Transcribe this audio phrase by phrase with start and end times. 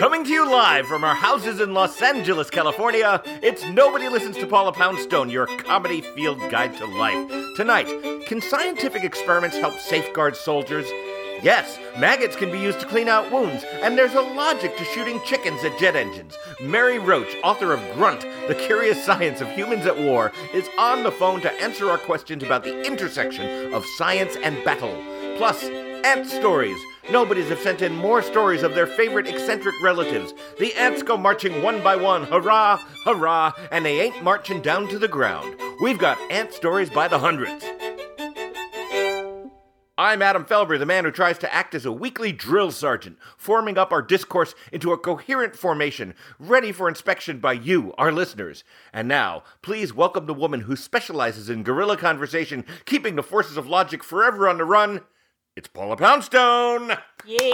[0.00, 4.46] Coming to you live from our houses in Los Angeles, California, it's Nobody Listens to
[4.46, 7.54] Paula Poundstone, your comedy field guide to life.
[7.54, 10.86] Tonight, can scientific experiments help safeguard soldiers?
[11.42, 15.20] Yes, maggots can be used to clean out wounds, and there's a logic to shooting
[15.26, 16.34] chickens at jet engines.
[16.62, 21.12] Mary Roach, author of Grunt, The Curious Science of Humans at War, is on the
[21.12, 24.96] phone to answer our questions about the intersection of science and battle.
[25.36, 25.62] Plus,
[26.04, 26.80] ant stories.
[27.08, 30.34] Nobody's have sent in more stories of their favorite eccentric relatives.
[30.58, 34.98] The ants go marching one by one, hurrah, hurrah, and they ain't marching down to
[34.98, 35.56] the ground.
[35.82, 37.64] We've got ant stories by the hundreds.
[39.98, 43.76] I'm Adam Felber, the man who tries to act as a weekly drill sergeant, forming
[43.76, 48.64] up our discourse into a coherent formation, ready for inspection by you, our listeners.
[48.92, 53.68] And now, please welcome the woman who specializes in guerrilla conversation, keeping the forces of
[53.68, 55.02] logic forever on the run.
[55.60, 56.96] It's Paula Poundstone!
[57.26, 57.52] Hey,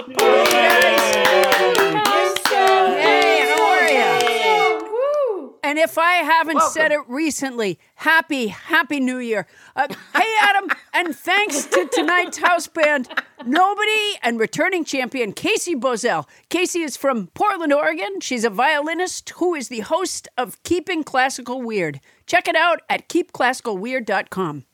[3.49, 5.57] how are you?
[5.65, 9.49] And if I haven't said it recently, happy, happy New Year.
[9.75, 13.09] Uh, hey, Adam, and thanks to tonight's house band,
[13.45, 16.29] Nobody and returning champion Casey Bozell.
[16.49, 18.21] Casey is from Portland, Oregon.
[18.21, 21.99] She's a violinist who is the host of Keeping Classical Weird.
[22.25, 24.65] Check it out at keepclassicalweird.com.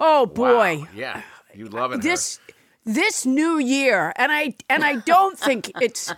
[0.00, 0.78] Oh boy.
[0.78, 1.22] Wow, yeah,
[1.54, 2.02] you love it.
[2.02, 2.38] this
[2.84, 6.12] this new year and i and i don't think it's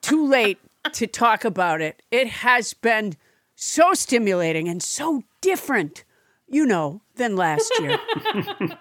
[0.00, 0.58] too late
[0.92, 3.14] to talk about it it has been
[3.54, 6.04] so stimulating and so different
[6.48, 7.98] you know than last year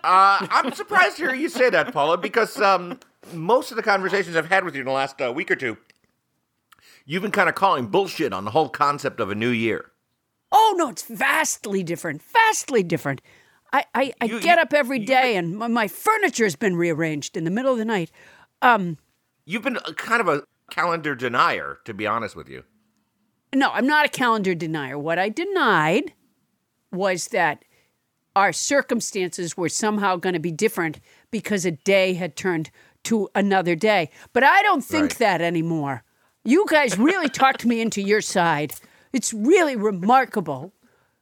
[0.04, 3.00] Uh, I'm surprised to hear you say that, Paula, because um,
[3.34, 5.78] most of the conversations I've had with you in the last uh, week or two,
[7.06, 9.92] you've been kind of calling bullshit on the whole concept of a new year.
[10.52, 13.22] oh no it's vastly different vastly different
[13.74, 17.36] i i, I You- get you- up every day and my, my furniture's been rearranged
[17.38, 18.12] in the middle of the night
[18.62, 18.98] um
[19.46, 22.66] You've been uh, kind of a calendar denier, to be honest with you.
[23.52, 24.96] No, I'm not a calendar denier.
[24.96, 26.14] What I denied
[26.92, 27.66] was that
[28.36, 31.00] our circumstances were somehow going to be different
[31.32, 32.70] because a day had turned
[33.06, 34.12] to another day.
[34.34, 35.18] But I don't think Right.
[35.18, 36.04] that anymore.
[36.46, 38.76] You guys really talked me into your side.
[39.14, 40.72] It's really remarkable.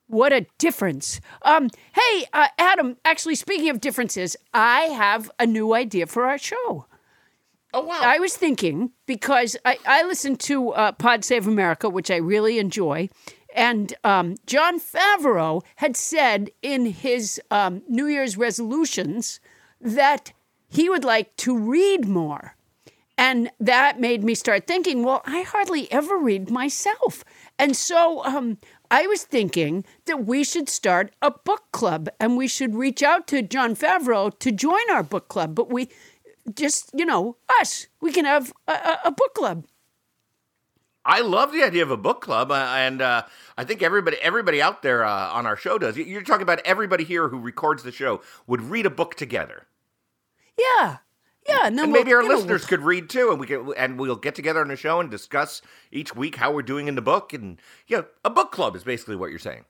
[0.08, 1.20] What a difference.
[1.42, 6.38] Um, hey, uh, Adam, actually, speaking of differences, I have a new idea for our
[6.38, 6.86] show.
[7.74, 8.00] Oh, wow.
[8.02, 12.58] I was thinking because I, I listen to uh, Pod Save America, which I really
[12.58, 13.10] enjoy,
[13.54, 19.40] and um, Jon Favreau had said in his um, New Year's resolutions
[19.82, 20.32] that
[20.70, 22.56] he would like to read more.
[23.18, 27.24] And that made me start thinking, well, I hardly ever read myself.
[27.58, 32.48] And so um, I was thinking that we should start a book club and we
[32.48, 35.56] should reach out to Jon Favreau to join our book club.
[35.56, 35.90] But we
[36.54, 39.66] just, you know, us, we can have a, a, a book club.
[41.06, 43.24] I love the idea of a book club, uh, and uh,
[43.58, 45.96] I think everybody everybody out there uh, on our show does.
[45.96, 49.68] You're talking about everybody here who records the show would read a book together,
[50.58, 50.98] Yeah.
[51.48, 51.62] Yeah.
[51.66, 53.48] And then and we'll- maybe our you know, listeners we'll- could read too, and we
[53.48, 56.88] can and we'll get together on the show and discuss each week how we're doing
[56.88, 59.66] in the book, and yeah, a book club is basically what you're saying.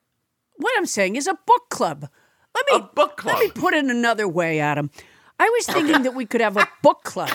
[0.58, 2.10] What I'm saying is a book club.
[2.56, 4.90] Let me A book Let me put it another way, Adam.
[5.40, 7.30] I was thinking that we could have a book club.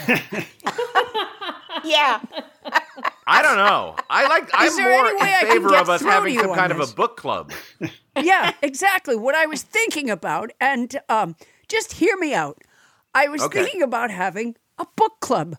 [1.84, 2.20] Yeah.
[3.26, 3.96] I don't know.
[4.10, 4.44] I like.
[4.44, 6.40] Is I'm there more any way I in can favor get of us having you
[6.40, 7.52] some on kind of a book club.
[8.20, 9.16] yeah, exactly.
[9.16, 11.36] What I was thinking about, and um,
[11.68, 12.58] just hear me out.
[13.14, 13.62] I was Okay.
[13.62, 15.56] thinking about having a book club.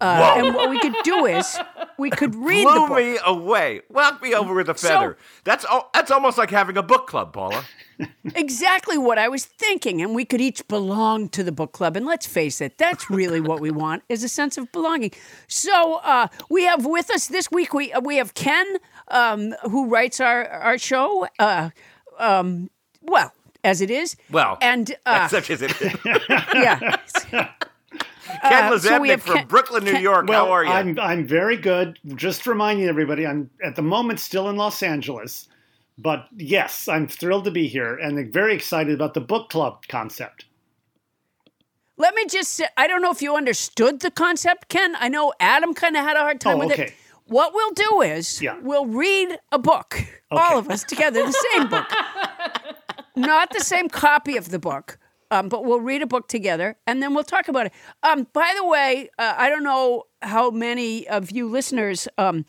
[0.00, 1.56] Uh, and what we could do is
[1.96, 2.96] we could read the Blew book.
[2.98, 3.82] me away.
[3.88, 5.16] Walk me over with a So- feather.
[5.44, 7.64] that's al- that's almost like having a book club, Paula.
[8.34, 11.96] Exactly what I was thinking, and we could each belong to the book club.
[11.96, 15.12] And let's face it, that's really what we want is a sense of belonging.
[15.46, 17.72] So uh, we have with us this week.
[17.72, 18.66] We uh, we have Ken
[19.08, 21.28] um, who writes our our show.
[21.38, 21.70] Uh,
[22.18, 22.70] um,
[23.02, 23.32] well,
[23.64, 24.16] as it is.
[24.30, 25.92] Well, and uh, such as it is.
[26.54, 26.96] yeah.
[28.42, 30.26] Ken Uh, so we LaZebnik have from Ken- Brooklyn, New Ken- York.
[30.26, 30.70] Well, How are you?
[30.70, 31.98] I'm I'm very good.
[32.14, 35.48] Just reminding everybody, I'm at the moment still in Los Angeles,
[35.98, 40.46] but yes, I'm thrilled to be here and very excited about the book club concept.
[41.98, 44.96] Let me just say, I don't know if you understood the concept, Ken.
[44.98, 46.84] I know Adam kind of had a hard time Oh, with okay.
[46.86, 46.94] it.
[47.26, 48.58] What we'll do is Yeah.
[48.62, 51.86] we'll read a book, all of us together, the same book.
[53.14, 54.98] Not the same copy of the book,
[55.30, 57.72] um, but we'll read a book together and then we'll talk about it.
[58.02, 62.44] Um, by the way, uh, I don't know how many of you listeners um,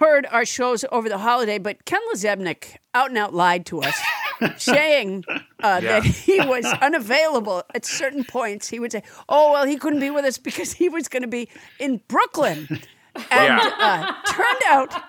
[0.00, 4.00] heard our shows over the holiday, but Ken LaZebnik out and out lied to us,
[4.56, 5.24] saying
[5.62, 8.68] uh, that he was unavailable at certain points.
[8.68, 11.28] He would say, "Oh well, he couldn't be with us because he was going to
[11.28, 11.48] be
[11.78, 12.66] in Brooklyn,"
[13.30, 15.02] and uh, turned out,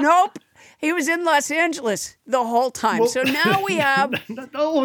[0.00, 0.38] nope,
[0.78, 3.06] he was in Los Angeles the whole time.
[3.08, 4.12] so now we have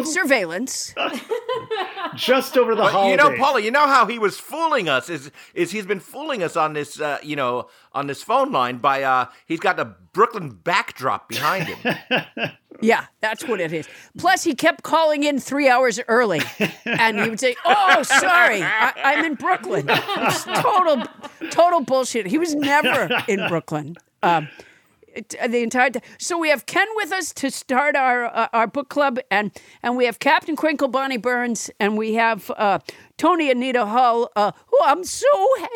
[0.04, 0.94] surveillance.
[2.14, 3.10] just over the But holiday.
[3.10, 6.42] you know, Paula, you know how he was fooling us is is he's been fooling
[6.42, 9.84] us on this, uh, you know, on this phone line by uh, he's got a
[10.12, 11.94] Brooklyn backdrop behind him.
[12.80, 13.86] Yeah, that's what it is.
[14.18, 16.40] Plus, he kept calling in three hours early,
[16.84, 21.04] and he would say, "Oh, sorry, I, I'm in Brooklyn." It's total,
[21.50, 22.26] total bullshit.
[22.26, 23.94] He was never in Brooklyn.
[24.24, 24.64] Um, it-
[25.14, 26.02] the entire time.
[26.18, 29.96] So we have Ken with us to start our uh, our book club, and and
[29.96, 32.78] we have Captain Crinkle Bonnie Burns, and we have uh,
[33.18, 35.26] Toni Anita Hull, uh, who I'm so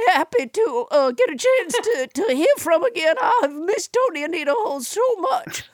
[0.09, 3.17] happy to uh, get a chance to, to hear from again.
[3.21, 5.65] I've missed Toni Anita Hull so much.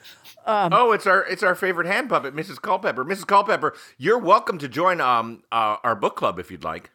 [0.73, 2.61] oh, it's our it's our favorite hand puppet, Mrs.
[2.61, 3.05] Culpepper.
[3.05, 3.25] Mrs.
[3.25, 6.91] Culpepper, you're welcome to join um uh, our book club if you'd like.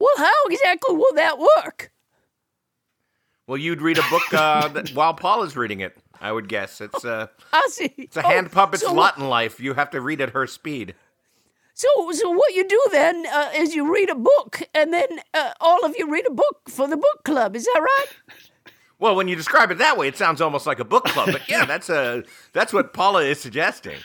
[0.00, 1.90] Well, how exactly will that work?
[3.48, 5.96] Well, you'd read a book uh, that, while Paula's reading it.
[6.20, 7.94] I would guess it's uh, I see.
[7.96, 9.58] it's a hand puppet's so, lot in life.
[9.58, 10.94] You have to read at her speed.
[11.74, 15.52] So, so what you do then uh, is you read a book, and then uh,
[15.60, 17.56] all of you read a book for the book club.
[17.56, 18.06] Is that right?
[19.00, 21.28] Well, when you describe it that way, it sounds almost like a book club.
[21.30, 23.96] But yeah, that's a that's what Paula is suggesting.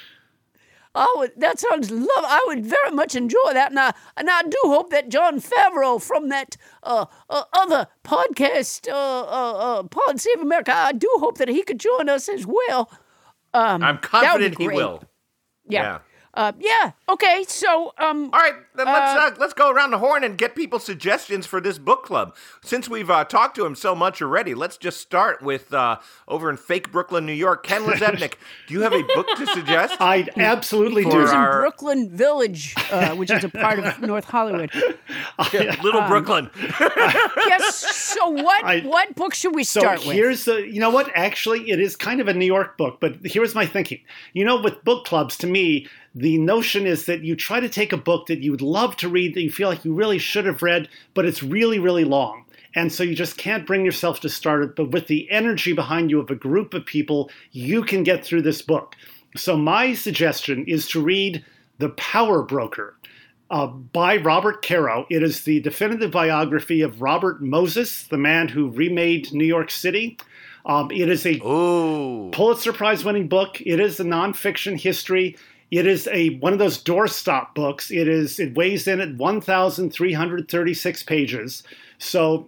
[0.96, 2.08] Oh, that sounds love.
[2.24, 6.00] I would very much enjoy that, and I and I do hope that Jon Favreau
[6.02, 11.38] from that uh, uh, other podcast, uh, uh, uh, Pod Save America, I do hope
[11.40, 12.92] that he could join us as well.
[13.84, 15.04] I'm confident he will.
[15.68, 15.82] Yeah.
[15.84, 16.00] Yeah.
[16.36, 16.92] Uh, yeah.
[17.10, 17.46] Okay.
[17.48, 20.84] So, um, All right, then let's uh, let's go around the horn and get people's
[20.84, 22.36] suggestions for this book club.
[22.64, 26.50] Since we've uh, talked to him so much already, let's just start with uh, over
[26.50, 27.64] in fake Brooklyn, New York.
[27.66, 28.34] Ken LaZebnik,
[28.68, 29.96] do you have a book to suggest?
[30.00, 31.12] I absolutely do.
[31.12, 34.72] He was in Brooklyn Village, uh, which is a part of North Hollywood.
[35.84, 36.50] Little Brooklyn.
[37.46, 37.76] Yes.
[37.96, 40.16] So, what I- what book should we So start with?
[40.16, 41.12] here's the, you know what?
[41.14, 44.00] Actually, it is kind of a New York book, but here's my thinking.
[44.34, 47.92] You know, with book clubs, to me, the notion is that you try to take
[47.92, 50.46] a book that you would love to read, that you feel like you really should
[50.46, 52.46] have read, but it's really, really long.
[52.76, 54.76] And so you just can't bring yourself to start it.
[54.76, 58.44] But with the energy behind you of a group of people, you can get through
[58.44, 58.96] this book.
[59.36, 61.44] So my suggestion is to read
[61.80, 62.96] The Power Broker
[63.50, 65.06] uh, by Robert Caro.
[65.10, 70.18] It is the definitive biography of Robert Moses, the man who remade New York City.
[70.66, 72.30] Um, it is a Ooh.
[72.32, 73.62] Pulitzer Prize winning book.
[73.62, 75.36] It is a nonfiction history.
[75.74, 77.90] It is a one of those doorstop books.
[77.90, 81.64] It is it weighs in at 1,336 pages.
[81.98, 82.48] So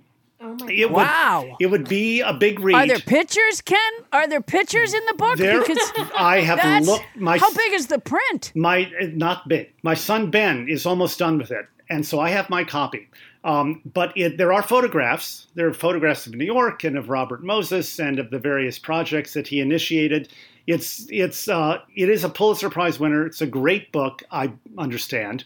[0.69, 1.57] it would Wow.
[1.59, 2.75] it would be a big read.
[2.75, 3.79] Are there pictures, Ken?
[4.13, 5.37] Are there pictures in the book?
[5.37, 5.79] There- because
[6.15, 8.51] I have looked my how big is the print?
[8.53, 9.73] my not big.
[9.81, 13.09] My son Ben is almost done with it, and so I have my copy.
[13.43, 15.47] Um, but it, there are photographs.
[15.55, 19.33] There are photographs of New York and of Robert Moses and of the various projects
[19.33, 20.29] that he initiated.
[20.67, 23.25] It's it's uh, it is a Pulitzer Prize winner.
[23.25, 24.23] It's a great book.
[24.31, 25.45] I understand,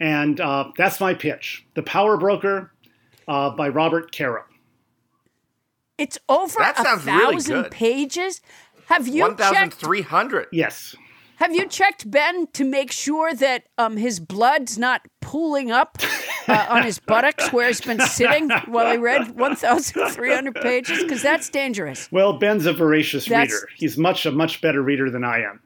[0.00, 2.72] and uh, that's my pitch: The Power Broker
[3.28, 4.44] uh, by Robert Caro.
[5.98, 7.70] It's over That a sounds really good.
[7.70, 8.40] pages.
[8.86, 9.74] Have you One thousand checked?
[9.76, 10.46] three hundred.
[10.52, 10.94] Yes.
[11.36, 15.98] Have you checked Ben to make sure that um, his blood's not pooling up
[16.48, 21.02] uh, on his buttocks where he's been sitting while he read 1,300 pages?
[21.02, 22.10] Because that's dangerous.
[22.10, 23.68] Well, Ben's a voracious That's- reader.
[23.76, 25.60] He's much a much better reader than I am.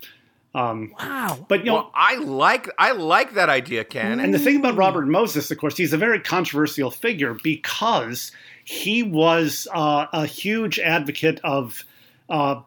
[0.52, 1.46] Wow.
[1.48, 4.18] But you know, Well, I like I like that idea, Ken.
[4.18, 8.32] And the thing about Robert Moses, of course, he's a very controversial figure because
[8.64, 11.84] he was uh, a huge advocate of
[12.28, 12.60] uh,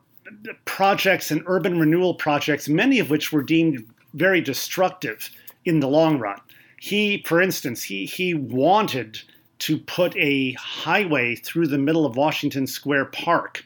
[0.65, 5.29] projects and urban renewal projects, many of which were deemed very destructive
[5.65, 6.39] in the long run.
[6.79, 9.19] He, for instance, he, he wanted
[9.59, 13.63] to put a highway through the middle of Washington Square Park.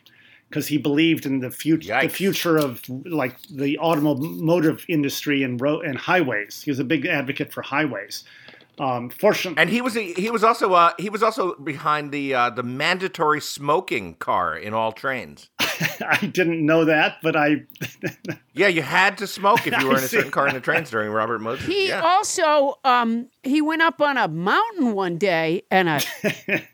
[0.49, 5.85] because he believed in the future the future of like the automotive industry and road
[5.85, 6.61] and highways.
[6.61, 8.23] He was a big advocate for highways.
[8.79, 12.50] Um, fortunately, And he was he was also uh, he was also behind the uh,
[12.51, 15.50] the mandatory smoking car in all trains.
[15.60, 17.63] I didn't know that, but I
[18.53, 20.91] Yeah, you had to smoke if you were in a certain car in the trains
[20.91, 21.65] during Robert Moses.
[21.65, 22.01] He yeah.
[22.01, 26.01] also um, he went up on a mountain one day and a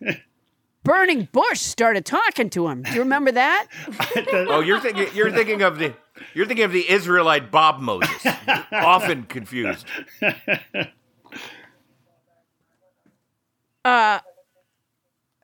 [0.84, 2.84] burning bush started talking to him.
[2.84, 3.68] Do you remember that?
[4.34, 5.94] oh, you're thinking you're thinking of the
[6.34, 8.26] you're thinking of the Israelite Bob Moses,
[8.74, 9.86] often confused.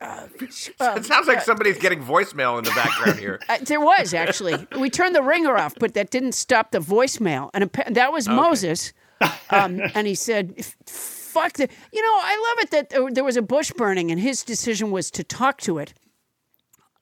[0.02, 3.38] It sounds like somebody's getting voicemail in the background here.
[3.50, 4.66] Uh, there was actually.
[4.78, 8.92] We turned the ringer off, but that didn't stop the voicemail, and that was Moses.
[9.50, 13.42] Um, and he said, "Fuck the." You know, I love it that there- was a
[13.42, 15.92] bush burning, and his decision was to talk to it.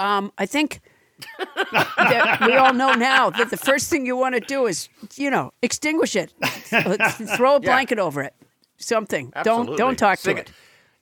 [0.00, 0.80] Um, I think
[1.72, 5.30] that we all know now that the first thing you want to do is, you
[5.30, 6.32] know, extinguish it,
[7.36, 8.34] throw a blanket over it,
[8.78, 9.32] something.
[9.44, 10.50] Don't don't talk to Sig- it.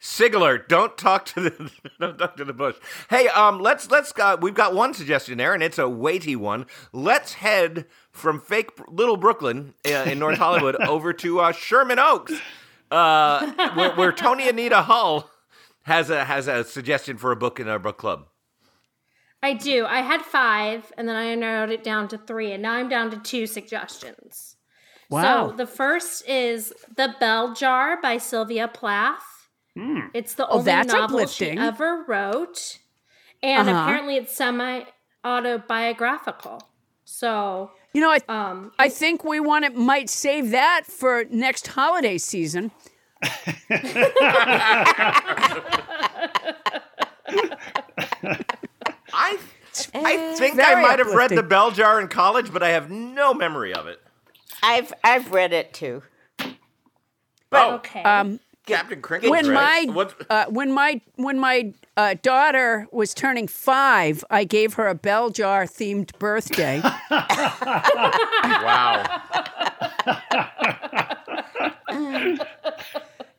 [0.07, 1.71] Sigler, don't talk to the
[2.01, 2.77] don't talk to the bush.
[3.11, 6.67] Hey, um, let's let's uh, we've got one suggestion there, and it's a weighty one.
[6.93, 12.35] Let's head from fake Little Brooklyn uh, in North Hollywood over to uh, Sherman Oaks,
[12.93, 15.29] uh, where, where Toni Anita Hull
[15.83, 18.29] has a has a suggestion for a book in our book club.
[19.43, 19.87] I do.
[19.87, 23.11] I had five, and then I narrowed it down to three, and now I'm down
[23.11, 24.57] to two suggestions.
[25.11, 25.51] Wow.
[25.51, 29.36] So the first is The Bell Jar by Sylvia Plath.
[30.15, 31.55] It's the Oh, only that's novel uplifting.
[31.59, 32.79] she ever wrote,
[33.43, 33.83] and Uh-huh.
[33.83, 34.85] apparently it's semi
[35.25, 36.63] autobiographical.
[37.05, 41.67] So, You know, I um, I think we want to might save that for next
[41.69, 42.73] holiday season.
[49.13, 49.39] I
[49.95, 53.35] I think I might have read the Bell Jar in college, but I have no
[53.35, 54.01] memory of it.
[54.63, 56.03] I've I've read it too.
[57.53, 58.03] oh, okay.
[58.03, 59.31] Um, Captain Crinkle.
[59.31, 60.15] when my what?
[60.29, 65.31] uh, when my when my uh, daughter was turning five, I gave her a bell
[65.31, 66.81] jar themed birthday.
[67.11, 69.23] wow.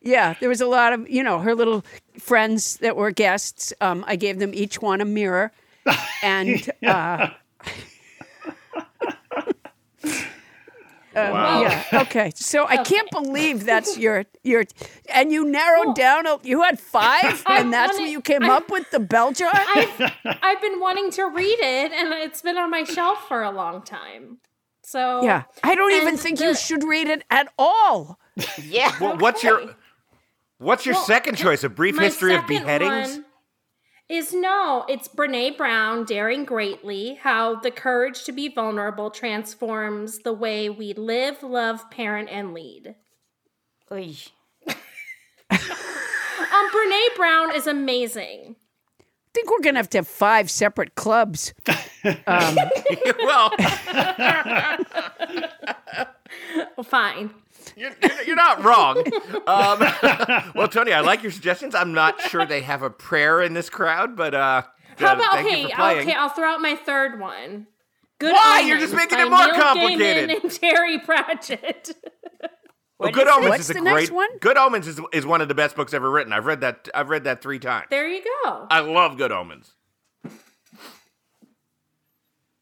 [0.02, 1.86] yeah, there was a lot of you know her little
[2.18, 3.74] friends that were guests.
[3.82, 5.52] Um, I gave them each one a mirror,
[6.24, 7.30] and uh,
[11.18, 11.62] Um, wow.
[11.62, 12.32] yeah, okay.
[12.36, 14.66] So I can't believe that's your your,
[15.14, 16.28] and you narrowed down.
[16.28, 19.50] a- You had five, and that's what you came I- up with the bell jar.
[19.54, 23.52] I've, I've been wanting to read it, and it's been on my shelf for a
[23.52, 24.38] long time.
[24.84, 28.20] So, Yeah, I don't even think the- you should read it at all.
[28.64, 28.94] Yeah.
[29.02, 29.76] Well, what's your
[30.60, 31.64] What's your Well, second choice?
[31.64, 33.18] A brief history of beheadings?
[33.18, 33.26] one
[34.10, 40.32] Is no, it's Brene Brown, Daring Greatly How the Courage to Be Vulnerable Transforms the
[40.32, 42.96] Way We Live, Love, Parent, and Lead.
[43.92, 44.16] Oy.
[45.50, 48.56] Um, Brene Brown is amazing.
[49.00, 51.54] I think we're gonna have to have five separate clubs.
[52.26, 52.56] Um,
[53.26, 53.52] well,
[56.78, 57.32] Well, fine.
[57.78, 58.98] You're, you're- you're not wrong.
[59.46, 61.76] Um, well, Toni, I like your suggestions.
[61.76, 64.64] I'm not sure they have a prayer in this crowd, but uh,
[64.98, 65.62] How about thank okay?
[65.62, 65.82] you for.
[66.02, 67.68] Okay, I'll throw out my third one.
[68.20, 68.62] Good Why?
[68.66, 70.30] You're just making it more Neil complicated.
[70.32, 71.92] Gaiman and Terry Pratchett.
[73.00, 73.94] well, Good Omens What's is a the great.
[73.94, 74.28] next one?
[74.40, 76.34] Good Omens is, is one of the best books ever written.
[76.34, 76.90] I've read that.
[76.96, 77.86] I've read that three times.
[77.92, 78.66] there you go.
[78.72, 79.76] I love Good Omens.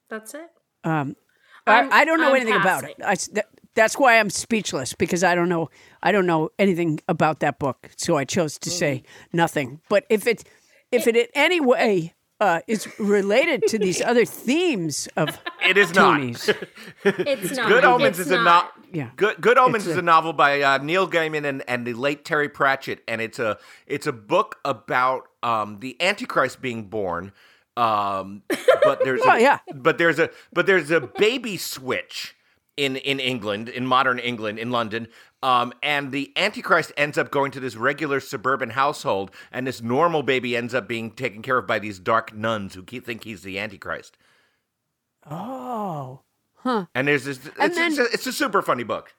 [0.10, 0.50] That's it.
[0.84, 1.16] um,
[1.66, 2.98] I'm- I, I don't know I'm anything about it.
[3.00, 3.06] passing.
[3.06, 5.70] I s that, that's why I'm speechless because I don't know.
[6.02, 9.04] I don't know anything about that book, so I chose to say
[9.34, 9.82] nothing.
[9.90, 10.44] But if it,
[10.92, 15.94] if it in any way uh, is related to these other themes of It is
[15.96, 16.20] not.
[17.06, 17.68] It's not.
[17.70, 18.72] Good Omens It's is a not.
[18.78, 19.10] no- Yeah.
[19.16, 21.94] Good Good Omens It's is a- a novel by uh, Neil Gaiman and, and the
[21.94, 27.32] late Terry Pratchett, and it's a it's a book about um, the Antichrist being born.
[27.78, 28.44] Um,
[28.84, 29.60] but there's Oh, a, yeah.
[29.74, 32.36] but there's a but there's a baby switch
[32.78, 35.08] in in England in modern England in London.
[35.44, 40.24] Um, and the Antichrist ends up going to this regular suburban household, and this normal
[40.24, 43.44] baby ends up being taken care of by these dark nuns who keep, think he's
[43.44, 44.18] the Antichrist.
[45.30, 46.22] oh,
[46.56, 46.86] huh.
[46.96, 47.40] And there's this.
[47.60, 49.14] It's, then- it's, a, it's a super funny book.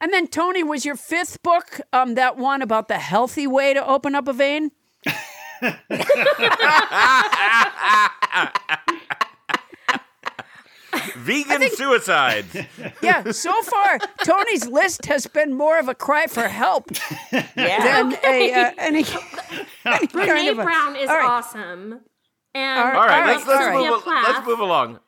[0.00, 1.80] and then Toni was your fifth book.
[1.92, 4.70] Um, that one about the healthy way to open up a vein.
[11.20, 12.56] Vegan suicides.
[13.02, 16.90] Yeah, so far Toni's list has been more of a cry for help
[17.32, 17.46] Yeah.
[17.56, 21.28] than a uh, any, any kind Brene of a, Brown is All right.
[21.28, 22.00] awesome.
[22.54, 23.90] And All All right, All let's right, let's, all right.
[23.90, 24.98] move, let's move along.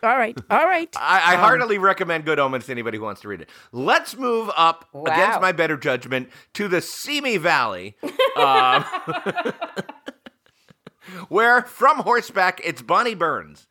[0.00, 0.88] All right, all right.
[0.96, 3.50] I, I Um, heartily recommend Good Omens to anybody who wants to read it.
[3.72, 5.04] Let's move up Wow.
[5.12, 7.96] against my better judgment to the Simi Valley,
[8.36, 8.84] um,
[11.28, 13.66] where from horseback it's Bonnie Burns,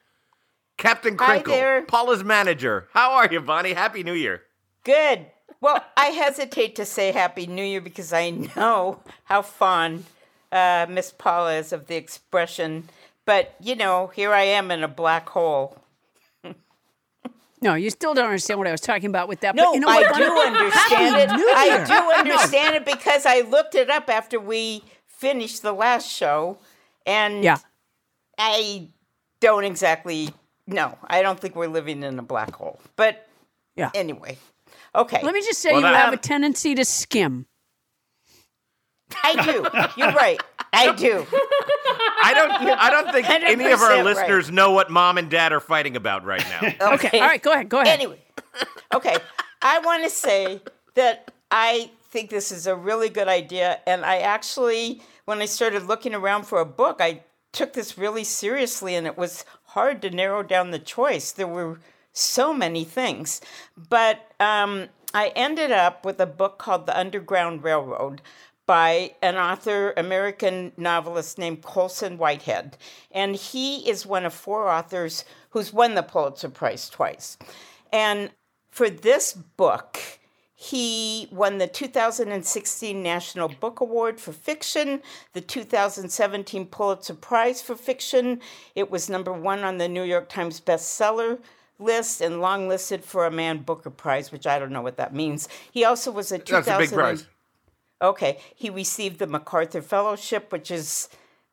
[0.78, 1.82] Captain Hi Crinkle, there.
[1.84, 2.88] Paula's manager.
[2.94, 3.74] How are you, Bonnie?
[3.74, 4.44] Happy New Year.
[4.84, 5.26] Good.
[5.60, 10.06] Well, I hesitate to say Happy New Year because I know how fond
[10.52, 12.90] uh, Miss Paula is of the expression.
[13.26, 15.80] But, you know, here I am in a black hole.
[17.60, 19.56] No, you still don't understand what I was talking about with that.
[19.56, 20.16] No, but you know I what?
[20.16, 21.30] do understand it.
[21.32, 26.60] I do understand it because I looked it up after we finished the last show.
[27.08, 27.58] And Yeah.
[28.38, 28.90] I
[29.40, 30.30] don't exactly,
[30.68, 32.80] no, I don't think we're living in a black hole.
[32.96, 33.28] But
[33.76, 33.90] Yeah.
[33.94, 34.38] anyway,
[34.94, 35.22] okay.
[35.24, 37.46] Let me just say Well, you that- have a tendency to skim.
[39.24, 39.66] I do.
[40.02, 40.40] You're right.
[40.74, 41.26] I do.
[42.22, 42.52] I don't.
[42.78, 44.04] I don't think any of our 100% right.
[44.06, 46.92] listeners know what mom and dad are fighting about right now.
[46.96, 47.20] Okay.
[47.20, 47.70] All right, go ahead.
[47.70, 47.94] Go ahead.
[47.94, 48.20] Anyway,
[48.94, 49.16] okay.
[49.62, 50.62] I want to say
[50.96, 53.80] that I think this is a really good idea.
[53.88, 58.24] And I actually, when I started looking around for a book, I took this really
[58.26, 59.46] seriously and it was
[59.78, 61.32] hard to narrow down the choice.
[61.32, 61.78] There were
[62.12, 63.42] so many things.
[63.78, 68.24] But um, I ended up with a book called The Underground Railroad
[68.66, 72.76] by an author, American novelist named Colson Whitehead.
[73.12, 77.38] And he is one of four authors who's won the Pulitzer Prize twice.
[77.94, 78.32] And
[78.72, 80.00] for this book,
[80.60, 88.42] he won the 2016 National Book Award for Fiction, the 2017 Pulitzer Prize for Fiction.
[88.74, 91.38] It was number one on the New York Times bestseller
[91.78, 95.14] list and long listed for a Man Booker Prize, which I don't know what that
[95.14, 95.48] means.
[95.72, 97.28] He also was a 2000 That's a big prize.
[98.02, 98.40] Okay.
[98.56, 101.08] He received the MacArthur Fellowship, which is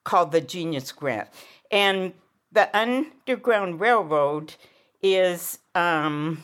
[0.04, 1.28] called the Genius Grant.
[1.70, 2.14] And
[2.50, 4.54] the Underground Railroad
[5.02, 6.42] is, um,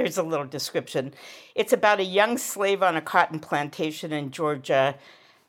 [0.00, 1.12] here's a little description.
[1.54, 4.96] It's about a young slave on a cotton plantation in Georgia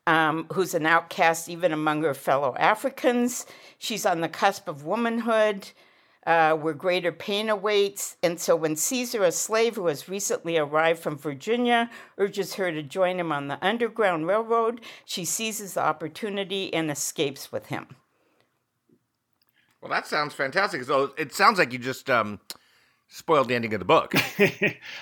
[0.05, 3.45] um, who's an outcast even among her fellow Africans.
[3.77, 5.69] She's on the cusp of womanhood.
[6.23, 8.15] Uh, where greater pain awaits.
[8.21, 12.83] And so when Caesar, a slave who has recently arrived from Virginia, urges her to
[12.83, 17.87] join him on the Underground Railroad, she seizes the opportunity and escapes with him.
[19.81, 20.83] Well, that sounds fantastic.
[20.83, 22.39] So it sounds like you just um,
[23.11, 24.13] spoiled the ending of the book.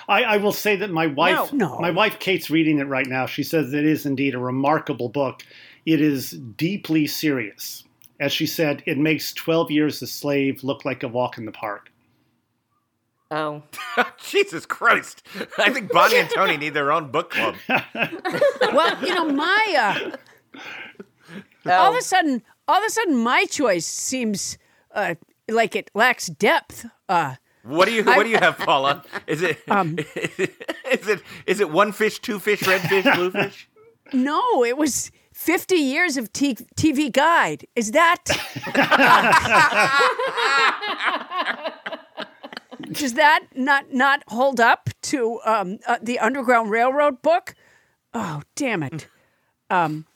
[0.08, 1.68] I, I will say that my wife, No.
[1.70, 1.78] No.
[1.78, 3.26] my wife Kate's reading it right now.
[3.26, 5.44] She says it is indeed a remarkable book.
[5.86, 7.84] It is deeply serious.
[8.18, 11.52] As she said, it makes 12 years a slave look like a walk in the
[11.52, 11.90] park.
[13.30, 13.62] Oh.
[14.18, 15.24] Jesus Christ!
[15.56, 17.54] I think Bonnie and Toni need their own book club.
[18.60, 20.12] Well, you know, my
[21.64, 24.58] uh, all of a sudden, all of a sudden, my choice seems
[24.94, 25.14] uh,
[25.48, 26.86] like it lacks depth.
[27.08, 29.04] Uh, What do you What do you have, Paula?
[29.26, 33.68] Is it Um, is it is it one fish, two fish, red fish, blue fish?
[34.12, 37.66] no, it was fifty years of t- TV Guide.
[37.76, 38.24] Is that?
[42.92, 47.54] Does that not not hold up to um, uh, the Underground Railroad book?
[48.12, 49.06] Oh, damn it.
[49.68, 50.06] Um,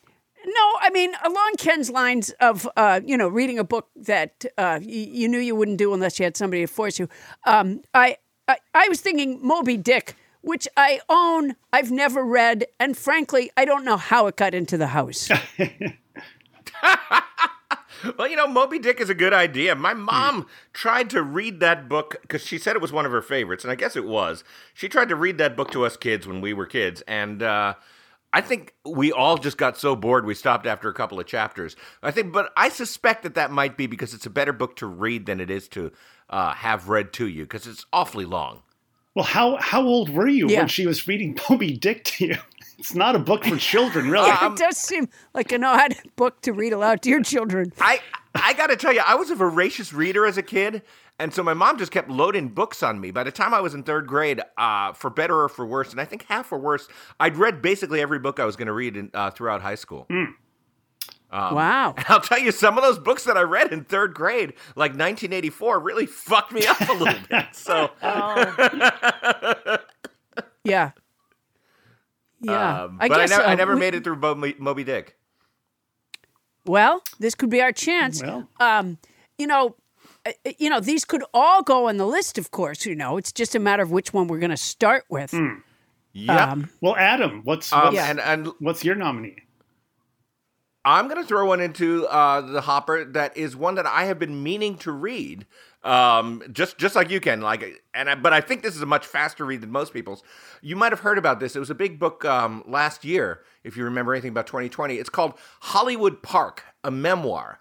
[0.46, 4.78] no, I mean along Ken's lines of uh, you know reading a book that uh,
[4.80, 7.08] y- you knew you wouldn't do unless you had somebody to force you.
[7.44, 8.16] Um, I,
[8.48, 13.64] I I was thinking Moby Dick, which I own, I've never read, and frankly, I
[13.64, 15.30] don't know how it got into the house.
[18.18, 19.74] Well, you know, Moby Dick is a good idea.
[19.74, 23.22] My mom tried to read that book because she said it was one of her
[23.22, 24.44] favorites, and I guess it was.
[24.74, 27.74] She tried to read that book to us kids when we were kids, and uh,
[28.34, 31.76] I think we all just got so bored we stopped after a couple of chapters.
[32.02, 34.86] I think, but I suspect that that might be because it's a better book to
[34.86, 35.92] read than it is to
[36.30, 38.62] uh, have read to you because it's awfully long.
[39.14, 40.58] Well, how how old were you Yeah.
[40.60, 42.36] when she was reading Moby Dick to you?
[42.76, 44.28] It's not a book for children, really.
[44.42, 47.72] it does seem like an odd book to read aloud to your children.
[47.80, 48.00] I
[48.34, 50.82] I got to tell you, I was a voracious reader as a kid,
[51.18, 53.10] and so my mom just kept loading books on me.
[53.10, 56.00] By the time I was in third grade, uh, for better or for worse, and
[56.00, 56.88] I think half for worse,
[57.20, 60.06] I'd read basically every book I was going to read in, uh, throughout high school.
[61.32, 61.94] wow.
[62.08, 65.78] I'll tell you, some of those books that I read in third grade, like 1984,
[65.80, 67.46] really fucked me up a little bit.
[67.52, 67.90] So,
[70.64, 70.90] Yeah.
[72.40, 72.82] Yeah.
[72.84, 75.16] um, but I, guess, never, I uh, never we- made it through Moby, Moby Dick.
[76.66, 78.22] Well, this could be our chance.
[78.22, 78.48] Well.
[78.58, 78.98] Um,
[79.38, 79.76] you know,
[80.58, 82.38] you know, these could all go on the list.
[82.38, 85.04] Of course, you know, it's just a matter of which one we're going to start
[85.08, 85.34] with.
[86.12, 86.52] Yeah.
[86.52, 89.36] Um, well, Adam, what's Um, what's, and, and what's your nominee?
[90.84, 94.18] I'm going to throw one into uh, the hopper that is one that I have
[94.18, 95.46] been meaning to read.
[95.82, 98.86] Um, just just like you can, like, and I, but I think this is a
[98.86, 100.22] much faster read than most people's.
[100.62, 101.56] You might have heard about this.
[101.56, 104.94] It was a big book um, last year, if you remember anything about 2020.
[104.94, 107.60] It's called Hollywood Park, a memoir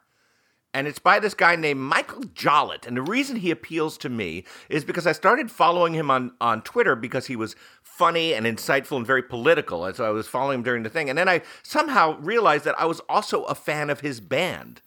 [0.74, 2.88] and it's by this guy named Mikel Jollett.
[2.88, 6.62] And the reason he appeals to me is because I started following him on, on
[6.64, 9.86] Twitter because he was funny and insightful and very political.
[9.86, 11.10] And so I was following him during the thing.
[11.10, 14.82] And then I somehow realized that I was also a fan of his band.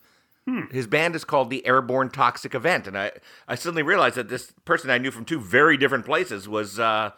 [0.71, 2.87] His band is called the Airborne Toxic Event.
[2.87, 3.11] And I,
[3.47, 7.11] I suddenly realized that this person I knew from two very different places was uh,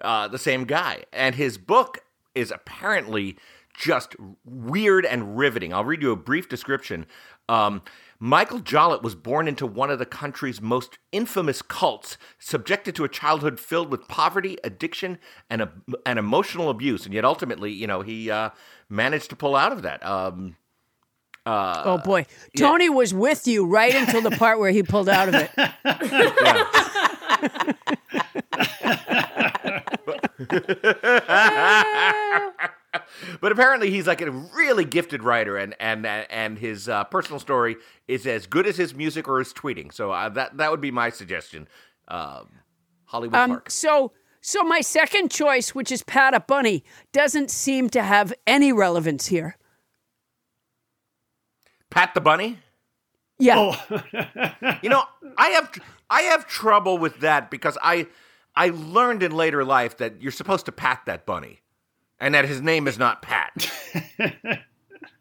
[0.00, 1.04] uh, the same guy.
[1.12, 1.98] And his book
[2.34, 3.36] is apparently
[3.76, 5.72] just weird and riveting.
[5.74, 7.06] I'll read you a brief description.
[7.48, 7.82] Um,
[8.20, 13.08] Mikel Jollett was born into one of the country's most infamous cults, subjected to a
[13.08, 15.18] childhood filled with poverty, addiction,
[15.50, 15.72] and, a,
[16.04, 17.04] and emotional abuse.
[17.04, 18.50] And yet ultimately, you know, he uh,
[18.88, 20.04] managed to pull out of that.
[20.04, 20.56] Um,
[21.46, 22.26] oh boy,
[22.56, 25.50] Toni was with you right until the part where he pulled out of it.
[33.40, 37.76] but apparently he's like a really gifted writer and and and his uh, personal story
[38.08, 39.92] is as good as his music or his tweeting.
[39.92, 41.68] So uh, that that would be my suggestion
[42.08, 42.48] um,
[43.04, 43.70] hollywood Um, park.
[43.70, 48.72] so, so my second choice, which is Pat a Bunny, doesn't seem to have any
[48.72, 49.56] relevance here.
[51.90, 52.58] pat the bunny?
[53.38, 53.56] Yeah.
[53.58, 54.00] Oh,
[54.82, 55.04] you know
[55.36, 55.70] i have
[56.08, 58.06] i have trouble with that because i
[58.54, 61.60] i learned in later life that you're supposed to pat that bunny
[62.20, 63.70] and that his name is not pat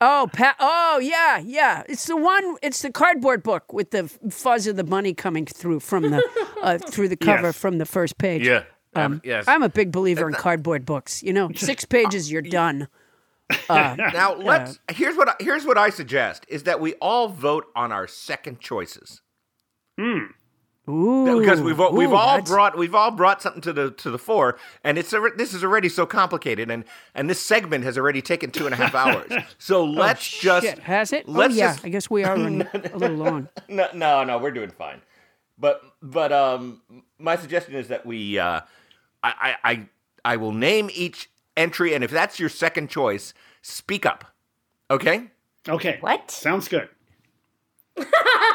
[0.02, 0.58] Oh, Pat.
[0.60, 1.84] Oh, yeah, yeah.
[1.88, 2.58] It's the one.
[2.62, 6.22] It's the cardboard book with the fuzz of the bunny coming through from the
[6.62, 7.58] uh, through the cover Yes.
[7.58, 8.46] from the first page.
[8.46, 11.24] yeah Um, um, yes I'm a big believer in cardboard books.
[11.24, 12.88] You know, six pages, you're done.
[13.70, 17.92] Now let's here's what I, here's what I suggest is that we all vote on
[17.94, 19.22] our second choices
[20.88, 23.92] Ooh, because we've all- we've ooh, all that's- brought we've all brought something to the
[23.92, 26.84] to the fore and it's this is already so complicated and
[27.16, 30.70] and this segment has already taken two and a half hours so let's just Oh,
[30.70, 31.28] Shit, has it?
[31.28, 31.72] let's oh, yeah.
[31.74, 33.50] just I guess we are running a little long.
[33.68, 35.02] no no no we're doing fine
[35.58, 36.82] but but um
[37.18, 38.62] my suggestion is that we uh
[39.24, 39.86] I I I,
[40.24, 44.24] I will name each entry and if that's your second choice speak up
[44.92, 45.32] okay
[45.68, 45.98] okay.
[46.00, 46.30] What?
[46.30, 46.90] Sounds good.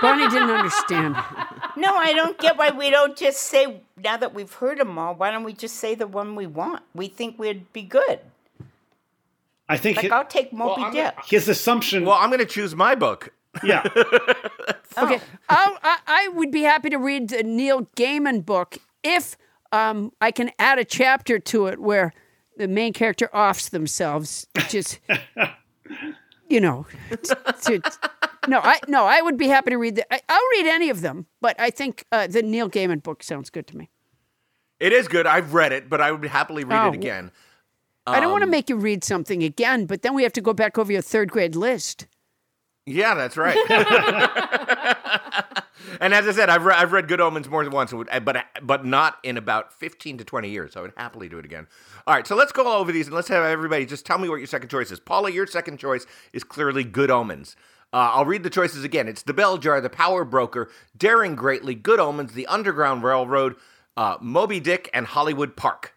[0.01, 1.17] Bonnie didn't understand.
[1.81, 5.15] No, I don't get why we don't just say, now that we've heard them all,
[5.15, 6.83] why don't we just say the one we want?
[6.95, 8.21] We think we'd be good.
[9.69, 11.15] I think Like, his, I'll take Moby I'm Dick.
[11.27, 12.05] his assumption.
[12.05, 13.83] well i'm going to choose my book yeah.
[14.99, 19.37] Okay, I'll, I, I would be happy to read the Neil Gaiman book if
[19.71, 22.13] um, I can add a chapter to it where
[22.57, 24.49] the main character offs themselves.
[24.69, 24.99] Just,
[26.49, 26.87] you know,
[27.63, 27.81] to,
[28.49, 30.13] no, I no, I would be happy to read the.
[30.15, 33.51] I, I'll read any of them, but I think uh, the Neil Gaiman book sounds
[33.51, 33.91] good to me.
[34.79, 35.27] It is good.
[35.27, 36.89] I've read it, but I would happily read Oh.
[36.89, 37.31] it again.
[38.07, 40.41] I don't want to Um, make you read something again, but then we have to
[40.41, 42.07] go back over your third grade list.
[42.87, 43.55] Yeah, that's right.
[46.01, 48.85] and as I said, I've, re- I've read Good Omens more than once, but but
[48.87, 50.73] not in about fifteen to twenty years.
[50.73, 51.67] So I would happily do it again.
[52.07, 54.29] All right, so let's go all over these and let's have everybody just tell me
[54.29, 54.99] what your second choice is.
[54.99, 57.55] Paula, your second choice is clearly Good Omens.
[57.93, 59.09] Uh, I'll read the choices again.
[59.09, 63.57] It's The Bell Jar, The Power Broker, Daring Greatly, Good Omens, The Underground Railroad,
[63.97, 65.95] uh, Moby Dick, and Hollywood Park.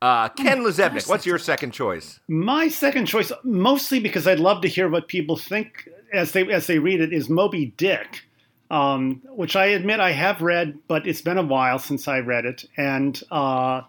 [0.00, 2.18] Uh, Ken LaZebnik, what's your second choice?
[2.26, 6.66] My second choice, mostly because I'd love to hear what people think as they as
[6.66, 8.24] they read it, is Moby Dick,
[8.68, 12.46] um, which I admit I have read, but it's been a while since I read
[12.46, 13.82] it, and uh,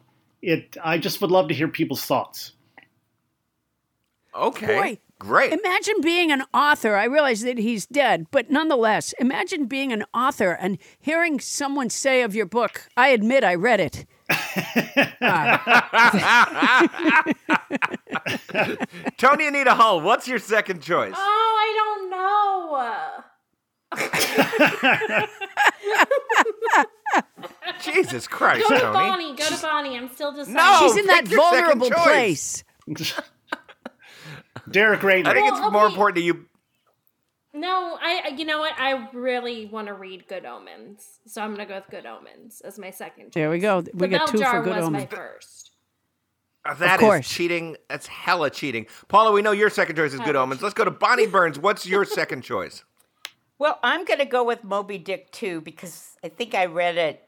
[0.44, 0.78] it.
[0.84, 2.52] I just would love to hear people's thoughts.
[4.36, 5.54] Okay, Boy, great.
[5.54, 6.96] Imagine being an author.
[6.96, 12.22] I realize that he's dead, but nonetheless, imagine being an author and hearing someone say
[12.22, 14.06] of your book, I admit I read it.
[19.18, 21.14] Toni Anita Hull, what's your second choice?
[21.16, 23.24] Oh, I don't know.
[27.82, 28.94] Jesus Christ, Go to Toni.
[28.94, 29.36] Bonnie.
[29.36, 29.96] Go to Bonnie.
[29.98, 30.56] I'm still deciding.
[30.56, 30.80] No!
[30.82, 32.04] She's in that pick your second vulnerable choice.
[32.04, 32.64] place.
[34.70, 35.30] Derek Rader.
[35.30, 36.46] I think Well, it's more important to you.
[37.54, 38.22] No, I.
[38.26, 38.74] I- You know what?
[38.80, 42.80] I really want to read Good Omens, so I'm gonna go with Good Omens as
[42.80, 43.26] my second.
[43.26, 43.34] Choice.
[43.36, 43.80] There we go.
[43.94, 45.04] We the got two Jar for Good was Omens.
[45.12, 45.72] my first.
[46.66, 47.28] Uh, That is course.
[47.30, 47.76] cheating.
[47.90, 48.88] That's hella cheating.
[49.10, 50.62] Paula, we know your second choice is Good Omens.
[50.62, 51.60] Let's go to Bonnie Burns.
[51.60, 52.84] What's your second choice?
[53.60, 57.24] Well, I'm going to go with Moby Dick too because I think I read it,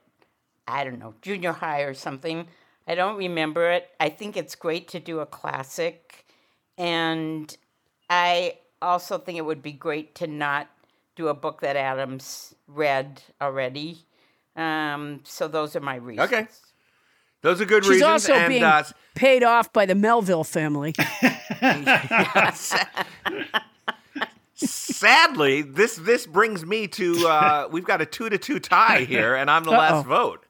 [0.68, 2.48] I don't know, junior high or something.
[2.88, 3.88] I don't remember it.
[4.02, 6.25] I think it's great to do a classic.
[6.78, 7.56] And
[8.10, 10.68] I also think it would be great to not
[11.16, 14.06] do a book that Adam's read already.
[14.56, 16.32] Um, so those are my reasons.
[16.32, 16.48] Okay.
[17.42, 18.10] Those are good She's reasons.
[18.10, 18.84] also and being uh,
[19.14, 20.96] paid off by the Melville family.
[24.56, 29.36] sadly, this this brings me to uh, we've got a two to two tie here,
[29.36, 30.44] and I'm the last vote.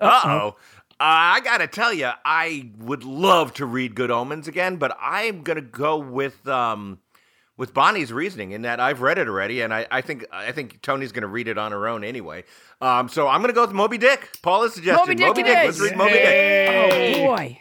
[0.00, 0.56] Uh oh.
[1.04, 5.60] I gotta tell you, I would love to read Good Omens again, but I'm gonna
[5.60, 7.00] go with um,
[7.56, 10.80] with Bonnie's reasoning in that I've read it already, and I, I think I think
[10.80, 12.44] Toni's gonna read it on her own anyway.
[12.80, 14.30] Um, so I'm gonna go with Moby Dick.
[14.42, 15.08] Paula's suggestion.
[15.08, 17.18] Moby Dick it Let's read Moby Dick.
[17.18, 17.58] Oh boy.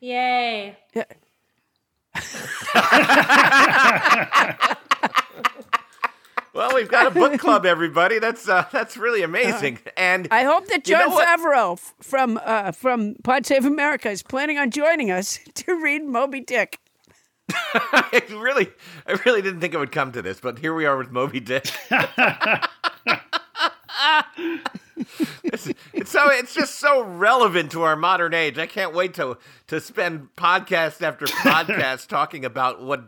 [0.00, 0.74] Yay.
[6.58, 8.18] Well, we've got a book club, everybody.
[8.18, 9.78] That's uh, that's really amazing.
[9.96, 11.38] And I hope that You know Jon what?
[11.38, 16.40] Favreau from uh, from Pod Save America is planning on joining us to read Moby
[16.40, 16.80] Dick.
[17.52, 18.72] I really,
[19.06, 21.38] I really didn't think it would come to this, but here we are with Moby
[21.38, 21.64] Dick.
[25.44, 28.58] it's, it's so it's just so relevant to our modern age.
[28.58, 33.04] I can't wait to to spend podcast after podcast talking about what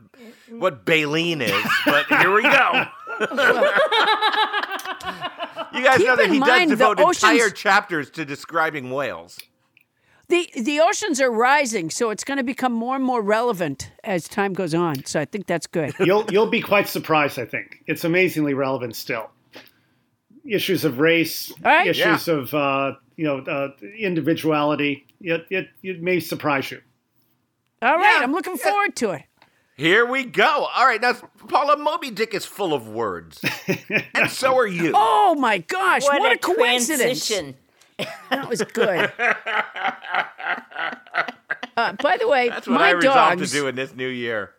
[0.51, 1.67] what baleen is.
[1.85, 2.85] But here we go.
[3.21, 3.27] You
[5.85, 9.39] guys Keep know that in he mind does the devote entire chapters to describing whales.
[10.29, 14.29] The the oceans are rising, so it's going to become more and more relevant as
[14.29, 15.05] time goes on.
[15.05, 15.93] So I think that's good.
[16.01, 17.39] You'll you'll be quite surprised.
[17.39, 19.31] I think it's amazingly relevant still.
[20.45, 21.87] Issues of race, All right.
[21.89, 25.05] issues of uh, you know uh, individuality.
[25.21, 26.81] It, it it may surprise you.
[27.83, 28.71] All right, Yeah, I'm looking yeah.
[28.71, 29.23] forward to it.
[29.81, 30.69] Here we go.
[30.77, 31.15] All right, now
[31.49, 33.43] Paula, Moby Dick is full of words,
[34.15, 34.93] and so are you.
[34.95, 37.27] Oh my gosh, What, what, a, a coincidence!
[37.27, 37.55] transition.
[38.29, 39.11] That was good.
[41.77, 44.09] Uh, by the way, That's what my I resolved dogs, to do in this new
[44.09, 44.51] year.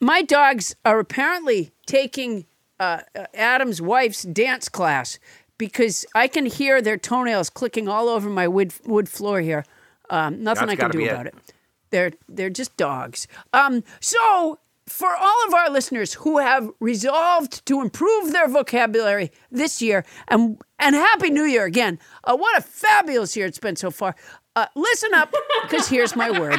[0.00, 2.46] my dogs are apparently taking
[2.80, 5.18] uh, uh, Adam's wife's dance class
[5.58, 9.64] because I can hear their toenails clicking all over my wood wood floor here.
[10.08, 11.34] Um, nothing That's I can do about it.
[11.36, 11.53] it.
[11.94, 13.28] They're they're just dogs.
[13.52, 19.80] Um, so for all of our listeners who have resolved to improve their vocabulary this
[19.80, 22.00] year, and and happy New Year again!
[22.24, 24.16] Uh, what a fabulous year it's been so far.
[24.56, 26.58] Uh, listen up, because here's my word.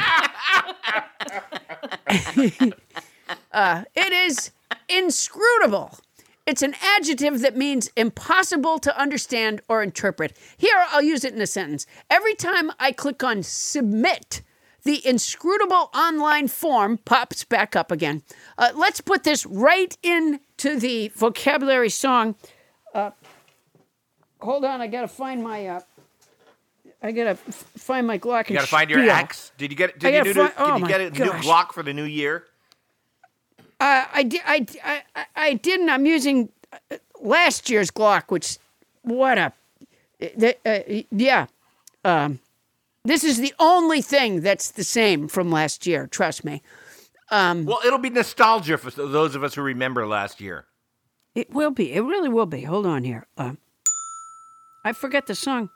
[3.52, 4.52] uh, it is
[4.88, 5.98] inscrutable.
[6.46, 10.34] It's an adjective that means impossible to understand or interpret.
[10.56, 11.86] Here, I'll use it in a sentence.
[12.08, 14.40] Every time I click on submit,
[14.86, 18.22] the inscrutable online form pops back up again.
[18.56, 22.34] Uh, let's put this right into the vocabulary song.
[22.94, 23.10] Uh,
[24.40, 25.66] hold on, I gotta find my.
[25.66, 25.80] Uh,
[27.02, 27.42] I gotta f-
[27.76, 28.48] find my Glock.
[28.48, 29.52] You got to find your X.
[29.58, 29.98] Did you get?
[29.98, 31.30] Did you, gotta do, fi- did oh you get a new.
[31.42, 32.44] Glock for the new year?
[33.78, 35.02] Uh, I, di- I, di- I,
[35.36, 35.90] I- didn't.
[35.90, 38.58] I'm using uh, last year's Glock, which,
[39.02, 39.52] what a,
[40.18, 41.46] the, uh, yeah.
[42.04, 42.38] Um,
[43.06, 46.06] this is the only thing that's the same from last year.
[46.06, 46.62] Trust me.
[47.66, 50.66] Well, it'll be nostalgia for those of us who remember last year.
[51.34, 51.92] It will be.
[51.92, 52.62] It really will be.
[52.62, 53.26] Hold on here.
[53.36, 53.54] Uh,
[54.84, 55.70] I forget the song.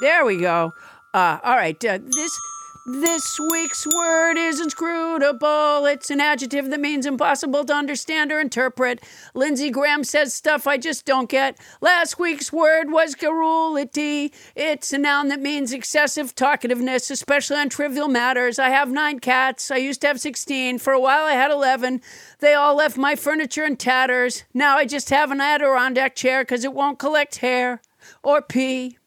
[0.00, 0.72] There we go.
[1.14, 1.82] Uh, all right.
[1.84, 2.40] Uh, this
[2.86, 5.86] this week's word is inscrutable.
[5.86, 9.02] It's an adjective that means impossible to understand or interpret.
[9.34, 11.58] Lindsey Graham says stuff I just don't get.
[11.80, 14.32] Last week's word was garrulity.
[14.54, 18.58] It's a noun that means excessive talkativeness, especially on trivial matters.
[18.58, 19.70] I have nine cats.
[19.70, 20.78] I used to have 16.
[20.78, 22.02] For a while, I had 11.
[22.40, 24.44] They all left my furniture in tatters.
[24.52, 27.80] Now I just have an Adirondack chair because it won't collect hair
[28.22, 28.98] or pee.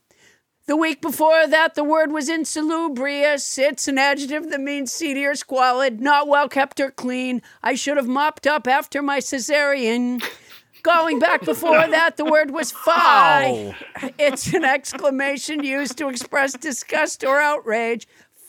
[0.67, 3.58] The week before that, the word was insalubrious.
[3.58, 7.41] It's an adjective that means seedy or squalid, not well kept or clean.
[7.63, 10.21] I should have mopped up after my cesarean.
[10.84, 13.75] Going back before that, the word was fie.
[14.19, 18.06] It's an exclamation used to express disgust or outrage.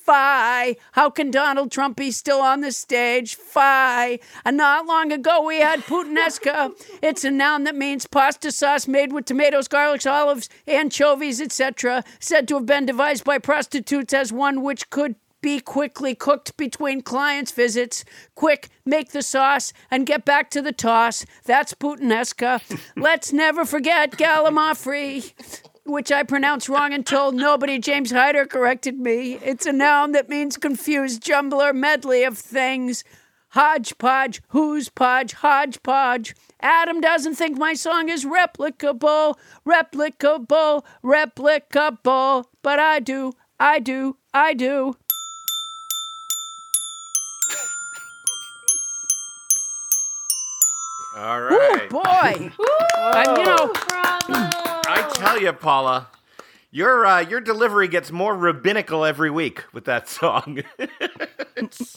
[0.09, 0.79] Fie.
[0.93, 3.35] How can Donald Trump be still on the stage?
[3.35, 4.21] Fie.
[4.43, 6.73] And not long ago, we had Puttanesca.
[7.03, 12.49] It's a noun that means pasta sauce made with tomatoes, garlics, olives, anchovies, etc., said
[12.49, 17.53] to have been devised by prostitutes as one which could be quickly cooked between clients'
[17.53, 18.05] visits.
[18.35, 21.27] Quick, make the sauce and get back to the toss.
[21.45, 22.63] That's Puttanesca.
[22.97, 25.33] Let's never forget Gallimaufry
[25.89, 29.35] which I pronounced wrong until nobody, James Hyder, corrected me.
[29.43, 33.05] It's a noun that means confused jumbler medley of things.
[33.51, 36.35] Hodgepodge, who's podge, hodgepodge.
[36.61, 44.53] Adam doesn't think my song is replicable, replicable, replicable, but I do, I do, I
[44.55, 44.97] do.
[51.19, 51.91] All Oh right.
[51.91, 52.53] boy.
[53.01, 54.51] Uh, you know, Bravo.
[54.91, 56.09] I tell you, Paula,
[56.73, 60.63] your uh, your delivery gets more rabbinical every week with that song.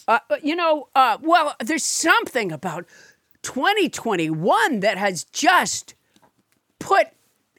[0.08, 2.86] uh, you know, uh, well, there's something about
[3.42, 5.94] 2021 that has just
[6.78, 7.08] put,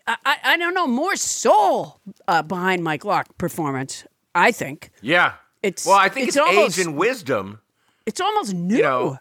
[0.07, 4.05] I, I, I don't know, more soul uh, behind Mike Locke performance.
[4.33, 5.33] I think yeah.
[5.61, 7.59] It's- well, I think it's it's, almost- age and wisdom.
[8.05, 8.81] it's almost new.
[8.81, 9.17] know,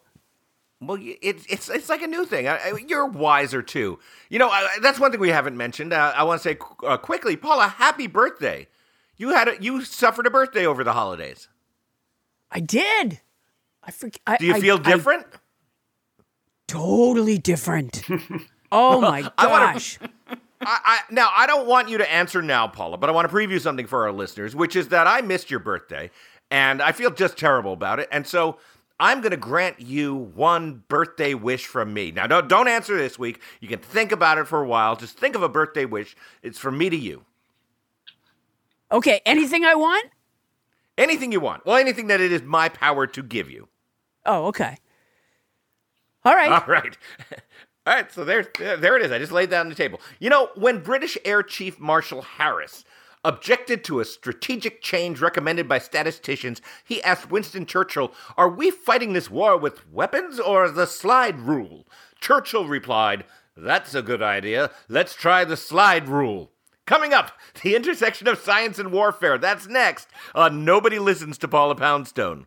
[0.86, 2.48] Well, it's it's it's like a new thing.
[2.48, 3.98] I, I, you're wiser too.
[4.28, 5.92] You know, I, that's one thing we haven't mentioned.
[5.92, 8.66] Uh, I want to say qu- uh, quickly, Paula, happy birthday.
[9.16, 11.48] You had a, you suffered a birthday over the holidays.
[12.50, 13.20] I did.
[13.82, 14.40] I forget.
[14.40, 15.26] Do you feel I- different?
[16.68, 18.02] totally different.
[18.72, 19.98] oh my gosh.
[20.64, 23.34] I, I, now, I don't want you to answer now, Paula, but I want to
[23.34, 26.10] preview something for our listeners, which is that I missed your birthday,
[26.52, 28.08] and I feel just terrible about it.
[28.12, 28.58] And so
[29.02, 32.12] I'm going to grant you one birthday wish from me.
[32.12, 33.42] Now, don't, don't answer this week.
[33.60, 34.94] You can think about it for a while.
[34.94, 36.14] Just think of a birthday wish.
[36.40, 37.24] It's from me to you.
[38.92, 40.06] Okay, anything I want?
[40.96, 41.66] Anything you want.
[41.66, 43.66] Well, anything that it is my power to give you.
[44.24, 44.76] Oh, okay.
[46.24, 46.52] All right.
[46.52, 46.96] All right.
[47.84, 49.10] All right, so there, there it is.
[49.10, 50.00] I just laid that on the table.
[50.20, 52.84] You know, when British Air Chief Marshal Harris
[53.24, 59.12] objected to a strategic change recommended by statisticians, he asked Winston Churchill, Are we fighting
[59.12, 61.86] this war with weapons or the slide rule?
[62.20, 63.24] Churchill replied,
[63.56, 64.70] That's a good idea.
[64.88, 66.52] Let's try the slide rule.
[66.84, 67.32] Coming up,
[67.62, 69.38] the intersection of science and warfare.
[69.38, 72.46] That's next on Nobody Listens to Paula Poundstone.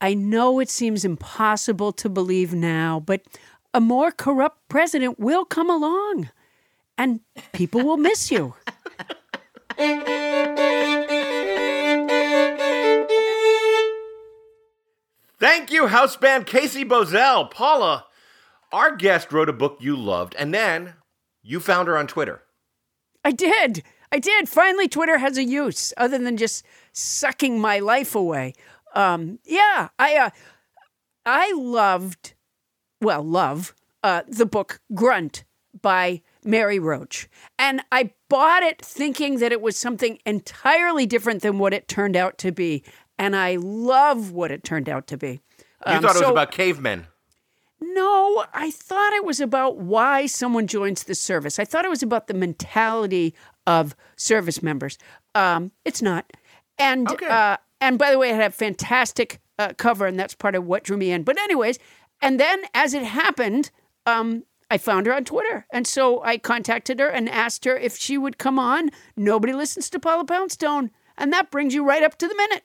[0.00, 3.22] I know it seems impossible to believe now, but
[3.74, 6.30] a more corrupt president will come along
[6.96, 7.20] and
[7.52, 8.54] people will miss you.
[15.40, 17.50] Thank you, house band Casey Bozell.
[17.50, 18.04] Paula,
[18.72, 20.94] our guest wrote a book you loved, and then
[21.42, 22.42] you found her on Twitter.
[23.24, 23.82] I did.
[24.12, 24.50] I did.
[24.50, 28.52] Finally, Twitter has a use other than just sucking my life away.
[28.94, 30.30] Um, yeah, I uh,
[31.26, 32.34] I loved,
[33.00, 35.44] well, love uh, the book Grunt
[35.82, 37.28] by Mary Roach,
[37.58, 42.16] and I bought it thinking that it was something entirely different than what it turned
[42.16, 42.82] out to be,
[43.18, 45.40] and I love what it turned out to be.
[45.86, 47.06] You Um, thought it was about cavemen.
[47.80, 51.58] no, I thought it was about why someone joins the service.
[51.58, 53.34] I thought it was about the mentality
[53.66, 54.98] of service members.
[55.34, 56.30] Um, it's not.
[56.78, 57.26] And Okay.
[57.28, 60.64] uh, and by the way, it had a fantastic uh, cover, and that's part of
[60.64, 61.22] what drew me in.
[61.22, 61.78] But anyways,
[62.20, 63.70] and then as it happened,
[64.06, 67.96] um, I found her on Twitter, and so I contacted her and asked her if
[67.96, 68.90] she would come on.
[69.16, 72.62] Nobody listens to Paula Poundstone, and that brings you right up to the minute.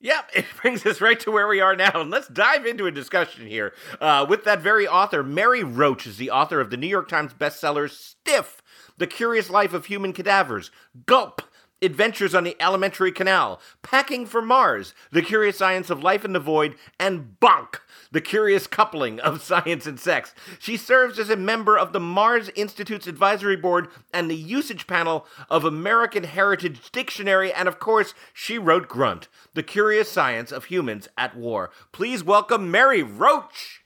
[0.00, 2.00] Yep, it brings us right to where we are now.
[2.00, 5.22] And let's dive into a discussion here uh, with that very author.
[5.22, 8.62] Mary Roach is the author of the New York Times bestseller Stiff
[8.98, 10.70] The Curious Life of Human Cadavers,
[11.06, 11.42] Gulp,
[11.82, 16.38] Adventures on the Alimentary Canal, Packing for Mars, The Curious Science of Life in the
[16.38, 17.76] Void, and Bonk,
[18.12, 20.34] The Curious Coupling of Science and Sex.
[20.58, 25.26] She serves as a member of the Mars Institute's advisory board and the usage panel
[25.48, 31.08] of American Heritage Dictionary, and of course, she wrote Grunt, The Curious Science of Humans
[31.16, 31.70] at War.
[31.92, 33.82] Please welcome Mary Roach.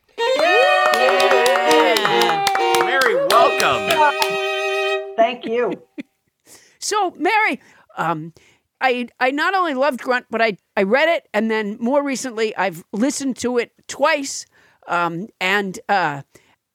[2.85, 3.89] Mary, welcome.
[5.17, 5.73] Thank you.
[6.81, 7.61] So, Mary,
[7.97, 8.33] um,
[8.81, 12.57] I I not only loved Grunt, but I I read it, and then more recently
[12.57, 14.47] I've listened to it twice.
[14.87, 16.23] Um, and uh,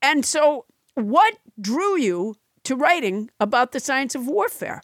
[0.02, 0.66] and so,
[0.96, 4.82] what drew you to writing about the science of warfare?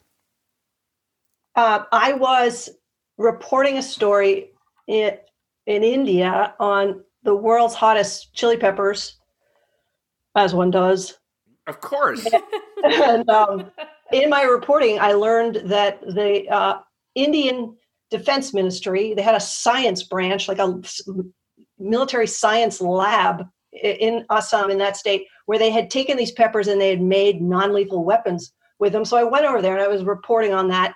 [1.54, 2.68] Uh, I was
[3.16, 4.50] reporting a story
[4.86, 5.16] in,
[5.66, 9.16] in India on the world's hottest chili peppers,
[10.34, 11.18] as one does.
[11.66, 12.26] Of course.
[12.84, 13.70] and um,
[14.12, 16.78] in my reporting, I learned that the uh,
[17.14, 17.76] Indian
[18.10, 20.80] Defense Ministry they had a science branch, like a
[21.78, 26.80] military science lab in Assam, in that state, where they had taken these peppers and
[26.80, 29.04] they had made non-lethal weapons with them.
[29.04, 30.94] So I went over there and I was reporting on that,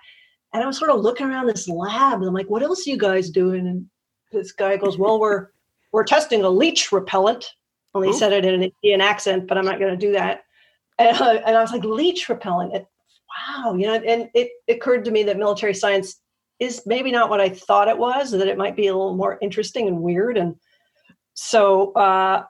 [0.53, 2.91] and I was sort of looking around this lab, and I'm like, "What else are
[2.91, 3.87] you guys doing?" And
[4.31, 5.49] this guy goes, "Well, we're
[5.93, 7.45] we're testing a leech repellent."
[7.95, 10.45] Only he said it in an Indian accent, but I'm not going to do that.
[10.99, 12.85] And, uh, and I was like, leech repellent.
[13.31, 16.21] Wow, you know, and it occurred to me that military science
[16.59, 19.39] is maybe not what I thought it was, that it might be a little more
[19.41, 20.37] interesting and weird.
[20.37, 20.57] And
[21.35, 22.45] so uh,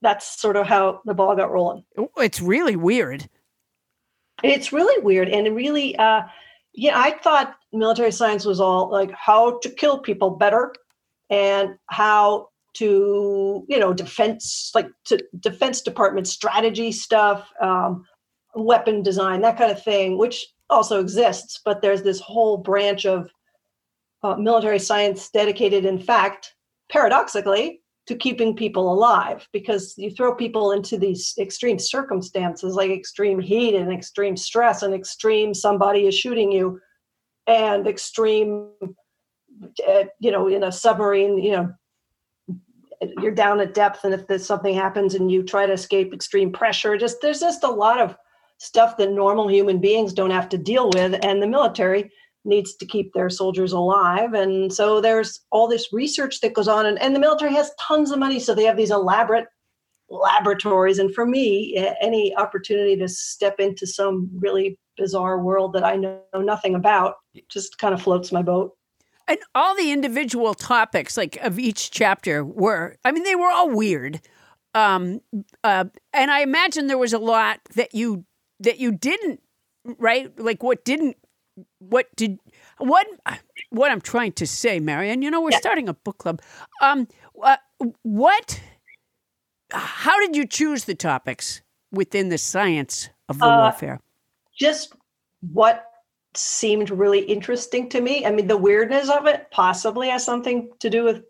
[0.00, 1.84] that's sort of how the ball got rolling.
[2.16, 3.28] It's really weird.
[4.42, 5.28] It's really weird.
[5.28, 6.22] And really, uh,
[6.72, 10.72] yeah, I thought military science was all like how to kill people better
[11.28, 18.04] and how to, you know, defense, like to defense department strategy stuff, um,
[18.54, 21.60] weapon design, that kind of thing, which also exists.
[21.64, 23.30] But there's this whole branch of
[24.22, 26.54] uh, military science dedicated, in fact,
[26.90, 33.38] paradoxically, to keeping people alive because you throw people into these extreme circumstances like extreme
[33.38, 36.80] heat and extreme stress and extreme somebody is shooting you
[37.46, 38.68] and extreme
[39.88, 41.72] uh, you know in a submarine you know
[43.20, 46.52] you're down at depth and if there's something happens and you try to escape extreme
[46.52, 48.16] pressure just there's just a lot of
[48.62, 52.10] stuff that normal human beings don't have to deal with and the military
[52.44, 54.34] needs to keep their soldiers alive.
[54.34, 58.10] And so there's all this research that goes on, and, and the military has tons
[58.10, 58.40] of money.
[58.40, 59.46] So they have these elaborate
[60.08, 60.98] laboratories.
[60.98, 66.20] And for me, any opportunity to step into some really bizarre world that I know
[66.34, 67.14] nothing about
[67.48, 68.72] just kind of floats my boat.
[69.28, 73.70] And all the individual topics, like of each chapter, were, I mean, they were all
[73.70, 74.20] weird.
[74.74, 75.20] Um,
[75.62, 78.24] uh, and I imagine there was a lot that you
[78.62, 79.40] that you didn't,
[79.84, 80.36] right?
[80.38, 81.16] Like what didn't,
[81.78, 82.38] what did,
[82.78, 83.06] what,
[83.70, 85.22] what I'm trying to say, Marianne.
[85.22, 86.40] You know, we're starting a book club.
[86.80, 87.08] Um,
[87.42, 87.56] uh,
[88.02, 88.60] what,
[89.70, 94.00] how did you choose the topics within the science of the Uh, warfare?
[94.58, 94.94] Just
[95.52, 95.86] what
[96.34, 98.24] seemed really interesting to me.
[98.24, 101.24] I mean, the weirdness of it possibly has something to do with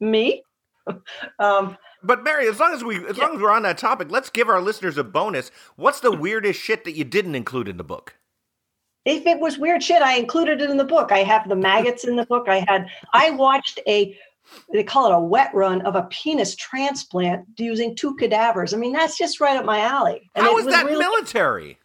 [0.00, 0.42] me.
[1.38, 4.30] um, But Mary, as long as we as long as we're on that topic, let's
[4.30, 5.50] give our listeners a bonus.
[5.76, 8.14] What's the weirdest shit that you didn't include in the book?
[9.04, 11.10] if it was weird shit, I included it in the book.
[11.10, 12.48] I have the maggots in the book.
[12.48, 14.16] I had I watched a
[14.72, 18.74] they call it a wet run of a penis transplant using two cadavers.
[18.74, 20.28] I mean, that's just right up my alley.
[20.34, 21.78] And How was that really- military?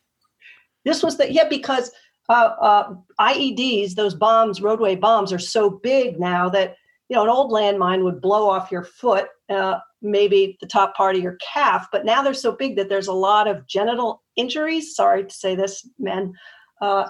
[0.83, 1.91] This was the yeah because
[2.29, 6.75] uh, uh, IEDs, those bombs, roadway bombs, are so big now that
[7.09, 11.15] you know an old landmine would blow off your foot, uh, maybe the top part
[11.15, 14.95] of your calf, but now they're so big that there's a lot of genital injuries.
[14.95, 16.33] Sorry to say this, men.
[16.81, 17.09] Uh,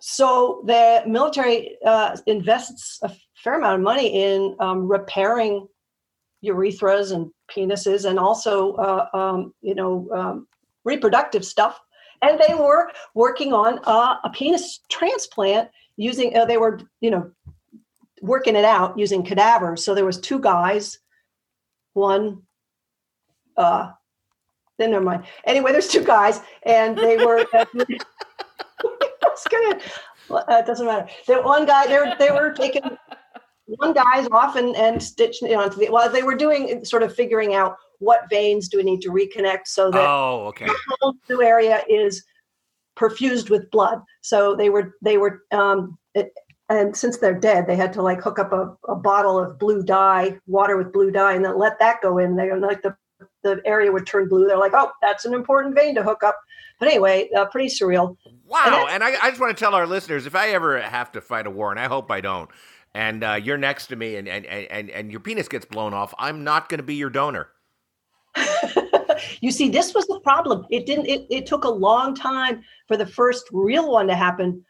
[0.00, 3.10] so the military uh, invests a
[3.42, 5.66] fair amount of money in um, repairing
[6.44, 10.46] urethras and penises, and also uh, um, you know um,
[10.84, 11.80] reproductive stuff
[12.22, 17.30] and they were working on a penis transplant using uh, they were you know
[18.22, 20.98] working it out using cadavers so there was two guys
[21.96, 22.42] one
[23.56, 23.90] uh
[24.78, 29.80] then never mind anyway there's two guys and they were it's gonna
[30.28, 32.82] well, uh, it doesn't matter the one guy they were they were taking
[33.66, 37.14] one guy's off and, and stitching it onto the while they were doing sort of
[37.14, 40.66] figuring out what veins do we need to reconnect so that Oh, okay.
[40.66, 42.24] the whole new area is
[42.96, 44.00] perfused with blood.
[44.22, 46.32] So they were they were um it,
[46.68, 49.82] and since they're dead, they had to like hook up a, a bottle of blue
[49.82, 52.52] dye, water with blue dye, and then let that go in there.
[52.52, 52.96] And like the
[53.42, 54.46] the area would turn blue.
[54.46, 56.36] They're like, oh, that's an important vein to hook up.
[56.78, 58.16] But anyway, uh, pretty surreal.
[58.44, 58.64] Wow.
[58.64, 61.20] that's- And I, I just want to tell our listeners if I ever have to
[61.20, 62.50] fight a war, and I hope I don't,
[62.94, 66.12] and uh, you're next to me and, and, and, and your penis gets blown off,
[66.18, 67.48] I'm not going to be your donor.
[69.40, 70.66] you see, this was the problem.
[70.70, 71.06] It didn't.
[71.06, 74.64] It, it took a long time for the first real one to happen,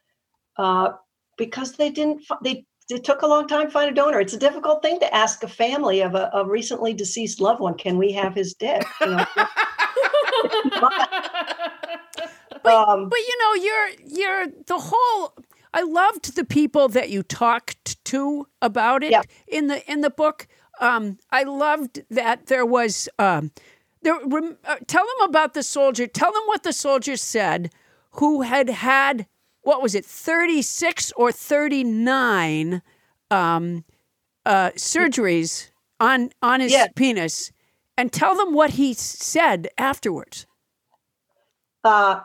[0.59, 0.90] uh,
[1.37, 2.22] because they didn't.
[2.43, 4.20] They it took a long time to find a donor.
[4.20, 7.74] It's a difficult thing to ask a family of a, a recently deceased loved one,
[7.76, 9.26] "Can we have his dick?" You know?
[12.64, 15.34] um, But you know, you're you're the whole.
[15.74, 19.22] I loved the people that you talked to about it Yeah.
[19.49, 20.47] in the in the book.
[20.80, 23.09] Um, I loved that there was.
[23.18, 23.51] Um,
[24.03, 26.07] there, rem, uh, tell them about the soldier.
[26.07, 27.72] Tell them what the soldier said,
[28.12, 29.26] who had had
[29.67, 32.83] what was it, thirty six or thirty nine
[33.33, 33.85] um,
[34.45, 36.87] uh, surgeries on on his Yeah.
[36.95, 37.51] penis,
[37.99, 40.47] and tell them what he said afterwards.
[41.83, 42.21] uh,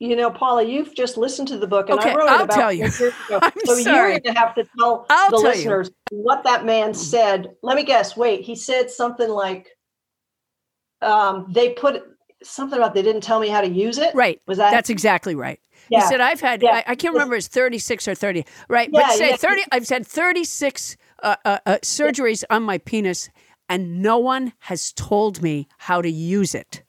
[0.00, 2.44] you know, Paula, you've just listened to the book, and Okay, I wrote I'll it
[2.44, 2.84] about tell you.
[2.98, 3.38] years ago.
[3.42, 4.12] I'm so sorry.
[4.12, 5.50] you're going to have to tell I'll the tell you.
[5.56, 7.48] listeners what that man said.
[7.62, 8.16] Let me guess.
[8.18, 9.68] Wait, he said something like,
[11.02, 12.02] um, "They put
[12.42, 14.40] something about they didn't tell me how to use it." Right.
[14.46, 14.70] Was that?
[14.70, 15.58] That's exactly right.
[15.90, 16.00] Yeah.
[16.02, 16.82] He said, I've had, Yeah.
[16.86, 18.88] I, I can't remember, it's 36 or 30, right?
[18.92, 19.36] Yeah, but say yeah.
[19.36, 23.30] 30, I've had 36 uh, uh, uh, surgeries on my penis,
[23.68, 26.82] and no one has told me how to use it.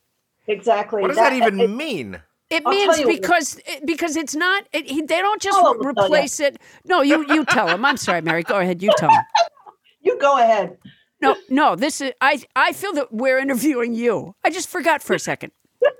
[0.48, 1.02] exactly.
[1.02, 2.22] What does that, even it- mean?
[2.50, 5.40] It I'll means tell you what- because it, because it's not it, he, they don't
[5.40, 6.58] just Paula re- will replace it.
[6.84, 7.86] No, you you tell him.
[7.86, 8.42] I'm sorry, Mary.
[8.42, 8.82] Go ahead.
[8.82, 9.22] You tell him.
[10.02, 10.76] you go ahead.
[11.22, 11.76] No, no.
[11.76, 12.42] This is I.
[12.56, 14.34] I feel that we're interviewing you.
[14.44, 15.52] I just forgot for a second.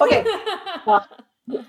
[0.00, 0.24] Okay.
[0.86, 1.00] uh,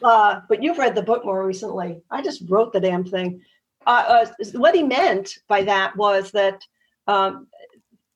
[0.04, 2.02] uh, but you've read the book more recently.
[2.10, 3.42] I just wrote the damn thing.
[3.86, 6.66] Uh, uh, what he meant by that was that
[7.08, 7.48] um,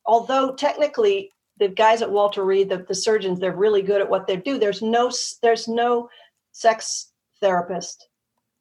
[0.05, 4.27] although technically the guys at Walter Reed, the, the surgeons, they're really good at what
[4.27, 4.57] they do.
[4.57, 5.11] There's no
[5.41, 6.09] there's no
[6.51, 8.07] sex therapist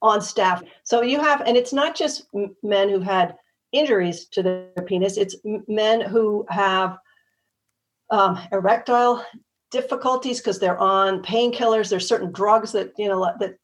[0.00, 0.62] on staff.
[0.84, 2.26] So you have, and it's not just
[2.62, 3.36] men who've had
[3.72, 5.16] injuries to their penis.
[5.16, 5.36] It's
[5.68, 6.98] men who have
[8.10, 9.24] um, erectile
[9.72, 11.88] difficulties because they're on painkillers.
[11.88, 13.56] There's certain drugs that you know that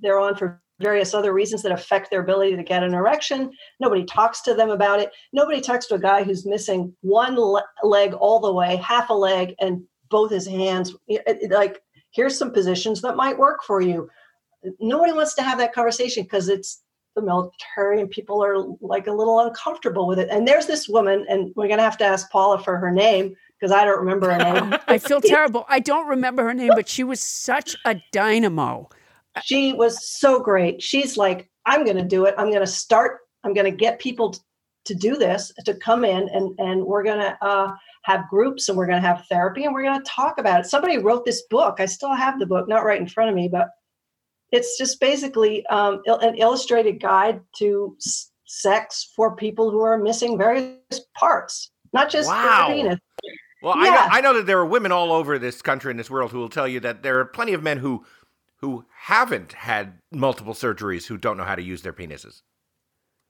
[0.00, 3.50] they're on for various other reasons that affect their ability to get an erection.
[3.80, 5.12] Nobody talks to them about it.
[5.32, 9.14] Nobody talks to a guy who's missing one le- leg all the way, half a
[9.14, 10.96] leg, and both his hands.
[11.50, 11.80] Like,
[12.12, 14.08] here's some positions that might work for you.
[14.80, 16.82] Nobody wants to have that conversation because it's
[17.14, 20.28] the military and people are like a little uncomfortable with it.
[20.30, 23.72] And there's this woman, and we're gonna have to ask Paula for her name because
[23.72, 24.74] I don't remember her name.
[24.88, 25.66] I feel terrible.
[25.68, 28.88] I don't remember her name, but she was such a dynamo.
[29.44, 30.82] she was so great.
[30.82, 32.34] She's like, I'm going to do it.
[32.38, 33.18] I'm going to start.
[33.44, 34.34] I'm going to get people
[34.86, 37.72] to do this, to come in, and and we're going to uh,
[38.04, 40.66] have groups, and we're going to have therapy, and we're going to talk about it.
[40.66, 41.76] Somebody wrote this book.
[41.80, 43.68] I still have the book, not right in front of me, but
[44.52, 50.36] it's just basically um, an illustrated guide to s- sex for people who are missing
[50.36, 52.68] various parts, not just Wow.
[52.68, 52.98] the penis.
[53.62, 56.10] Well, I, know, I know that there are women all over this country and this
[56.10, 58.04] world who will tell you that there are plenty of men who
[58.56, 62.42] who haven't had multiple surgeries who don't know how to use their penises.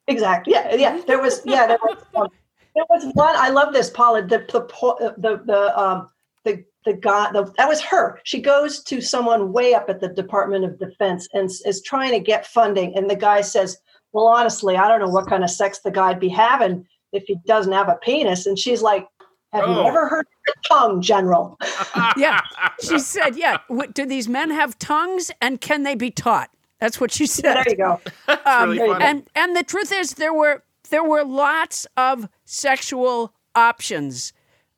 [0.09, 0.53] Exactly.
[0.53, 1.01] Yeah, yeah.
[1.07, 2.29] There was yeah, there was um,
[2.75, 3.35] there was one.
[3.37, 4.23] I love this, Paula.
[4.23, 6.09] The the the the um
[6.45, 8.21] the the guy the, that was her.
[8.25, 12.21] She goes to someone way up at the Department of Defense and is trying to
[12.21, 13.79] get funding, and the guy says,
[14.13, 17.37] "Well, honestly, I don't know what kind of sex the guy'd be having if he
[17.47, 19.07] doesn't have a penis." And she's like,
[19.53, 19.87] "Have you Oh.
[19.87, 21.59] ever heard of the tongue, General?"
[22.17, 22.41] Yeah,
[22.83, 23.59] she said, "Yeah,
[23.95, 27.57] do these men have tongues, and can they be taught?" That's what she said.
[27.57, 28.01] there you go.
[28.27, 34.33] That's really and and the truth is there were there were lots of sexual options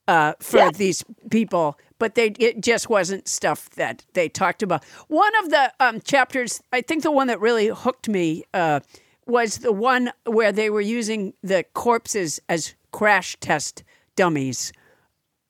[0.09, 0.71] uh, for Yeah.
[0.73, 5.73] these people but they it just wasn't stuff that they talked about one of the
[5.79, 8.81] um, chapters i think the one that really hooked me uh,
[9.27, 13.85] was the one where they were using the corpses as crash test
[14.17, 14.73] dummies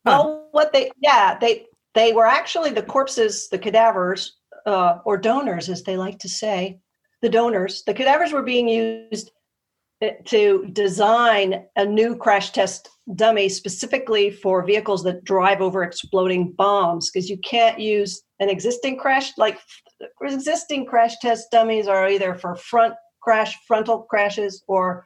[0.05, 5.69] Well, what they yeah they they were actually the corpses, the cadavers, uh, or donors,
[5.69, 6.81] as they like to say,
[7.21, 7.83] the donors.
[7.87, 9.31] The cadavers were being used
[10.03, 16.53] uh, to design a new crash test dummy specifically for vehicles that drive over exploding
[16.53, 19.59] bombs, because you can't use an existing crash like
[20.23, 25.05] existing crash test dummies are either for front crash frontal crashes or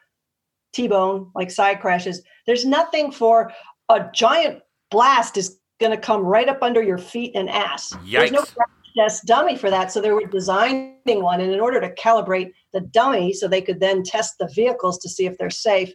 [0.76, 2.22] T-bone, like side crashes.
[2.46, 3.50] There's nothing for
[3.88, 7.94] a giant blast is going to come right up under your feet and ass.
[8.20, 9.90] There's no crash test dummy for that.
[9.90, 13.80] So they were designing one, and in order to calibrate the dummy, so they could
[13.80, 15.92] then test the vehicles to see if they're safe,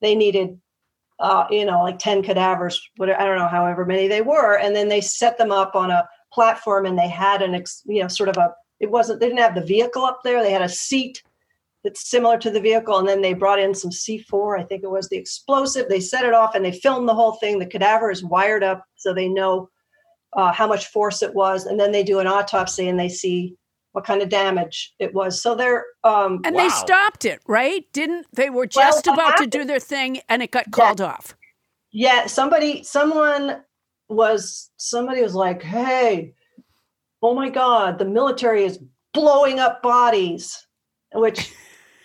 [0.00, 0.60] they needed,
[1.18, 2.80] uh, you know, like ten cadavers.
[2.96, 5.90] Whatever I don't know, however many they were, and then they set them up on
[5.90, 8.52] a platform, and they had an, ex, you know, sort of a.
[8.80, 9.20] It wasn't.
[9.20, 10.42] They didn't have the vehicle up there.
[10.42, 11.22] They had a seat
[11.84, 14.58] that's similar to the vehicle, and then they brought in some C4.
[14.60, 15.88] I think it was the explosive.
[15.88, 17.58] They set it off, and they filmed the whole thing.
[17.58, 19.68] The cadaver is wired up, so they know
[20.36, 23.54] uh, how much force it was, and then they do an autopsy and they see
[23.92, 25.42] what kind of damage it was.
[25.42, 26.62] So they're um, And Wow.
[26.62, 27.84] they stopped it, right?
[27.92, 31.36] Didn't they were just what about to do their thing and it got called off.
[31.92, 33.62] yeah, somebody, someone
[34.08, 36.34] was somebody was like, "Hey,
[37.22, 38.78] oh my God, the military is
[39.12, 40.66] blowing up bodies,"
[41.12, 41.52] which,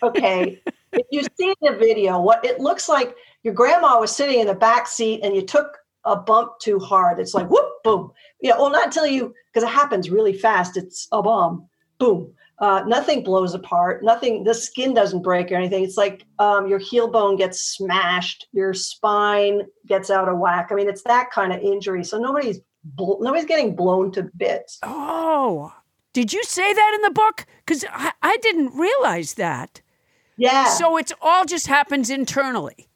[0.03, 0.61] okay,
[0.93, 4.55] if you see the video, what it looks like, your grandma was sitting in the
[4.55, 7.19] back seat and you took a bump too hard.
[7.19, 8.11] It's like whoop, boom.
[8.41, 10.77] Yeah, well, not until you, because it happens really fast.
[10.77, 11.67] It's a bomb,
[11.97, 12.33] boom.
[12.59, 14.03] Uh, nothing blows apart.
[14.03, 14.43] Nothing.
[14.43, 15.83] The skin doesn't break or anything.
[15.83, 18.47] It's like um, your heel bone gets smashed.
[18.51, 20.69] Your spine gets out of whack.
[20.71, 22.03] I mean, it's that kind of injury.
[22.03, 24.79] So nobody's bl- nobody's getting blown to bits.
[24.81, 25.71] Oh,
[26.13, 27.45] did you say that in the book?
[27.63, 29.81] Because I, I didn't realize that.
[30.37, 30.69] Yeah.
[30.69, 32.87] So it's all just happens internally.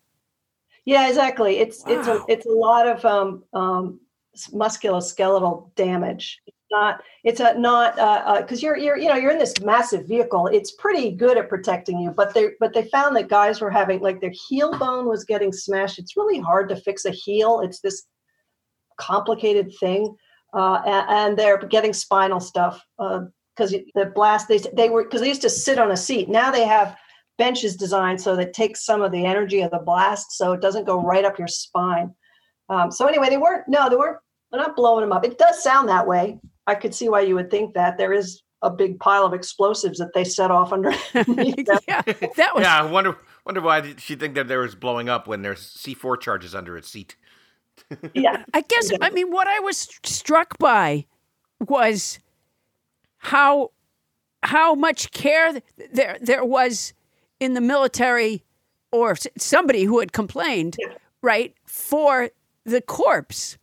[0.86, 1.60] Yeah, exactly.
[1.60, 4.00] It's it's a it's a lot of um, um,
[4.52, 6.40] musculoskeletal damage.
[6.48, 7.96] It's not it's a not
[8.42, 10.48] because you're you're you know you're in this massive vehicle.
[10.48, 14.00] It's pretty good at protecting you, but they but they found that guys were having
[14.00, 16.00] like their heel bone was getting smashed.
[16.00, 17.62] It's really hard to fix a heel.
[17.62, 18.04] It's this
[18.98, 20.16] complicated thing,
[20.54, 25.28] uh, and, and they're getting spinal stuff because the blast they they were because they
[25.28, 26.28] used to sit on a seat.
[26.28, 26.98] Now they have
[27.42, 30.62] benches designed so that it takes some of the energy of the blast so it
[30.62, 32.14] doesn't go right up your spine.
[32.70, 34.20] Um, so anyway, they weren't no, they weren't
[34.52, 35.26] they're not blowing them up.
[35.26, 36.38] It does sound that way.
[36.68, 39.98] I could see why you would think that there is a big pile of explosives
[39.98, 41.66] that they set off underneath.
[41.66, 41.80] them.
[41.88, 42.62] yeah, that was.
[42.64, 45.62] Yeah, I wonder wonder why did she think that there was blowing up when there's
[45.78, 47.16] C4 charges under its seat.
[48.14, 48.44] yeah.
[48.54, 51.08] I guess I mean what I was struck by
[51.68, 52.20] was
[53.18, 53.72] how
[54.44, 56.94] how much care th- there there was
[57.42, 58.44] in the military
[58.92, 60.78] or somebody who had complained,
[61.22, 62.30] right, for
[62.64, 63.58] the corpse.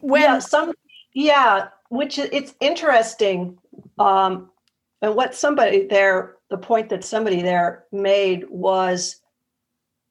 [0.00, 0.72] When yeah, some
[1.14, 3.56] yeah, which it's interesting.
[3.98, 4.50] Um,
[5.00, 9.20] and what somebody there, the point that somebody there made was,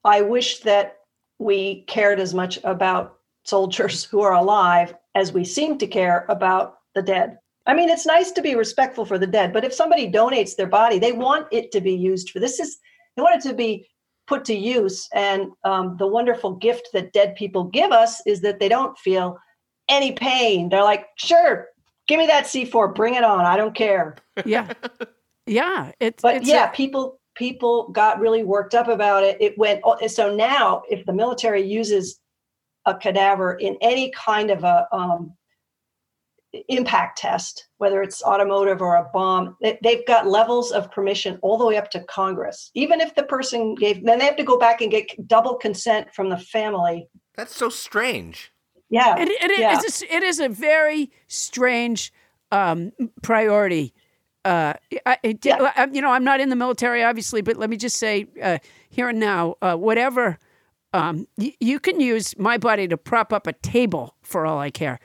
[0.02, 1.00] I wish that
[1.38, 6.78] we cared as much about soldiers who are alive as we seem to care about
[6.94, 7.38] the dead.
[7.68, 10.66] I mean, it's nice to be respectful for the dead, but if somebody donates their
[10.66, 12.78] body, they want it to be used for this is
[13.14, 13.86] they want it to be
[14.26, 15.06] put to use.
[15.12, 19.38] And um, the wonderful gift that dead people give us is that they don't feel
[19.88, 20.70] any pain.
[20.70, 21.68] They're like, sure,
[22.06, 23.44] give me that C4, bring it on.
[23.44, 24.16] I don't care.
[24.46, 24.72] yeah,
[25.46, 29.36] yeah, it's But it's yeah, people people got really worked up about it.
[29.40, 32.18] It went oh, so now if the military uses
[32.86, 35.34] a cadaver in any kind of a um,
[36.68, 41.58] impact test, whether it's automotive or a bomb, they, they've got levels of permission all
[41.58, 42.70] the way up to Congress.
[42.74, 46.12] Even if the person gave, then they have to go back and get double consent
[46.14, 47.06] from the family.
[47.36, 48.50] That's so strange.
[48.90, 49.76] Yeah, It, it, yeah.
[49.76, 52.12] is a, s- it is a very strange
[52.50, 52.92] um,
[53.22, 53.92] priority.
[54.46, 54.72] Uh,
[55.04, 55.70] I, it, Yeah.
[55.76, 58.58] I- you know, I'm not in the military, obviously, but let me just say uh,
[58.88, 60.38] here and now, uh, whatever
[60.94, 64.70] um, y- you can use my body to prop up a table for all I
[64.70, 64.98] care.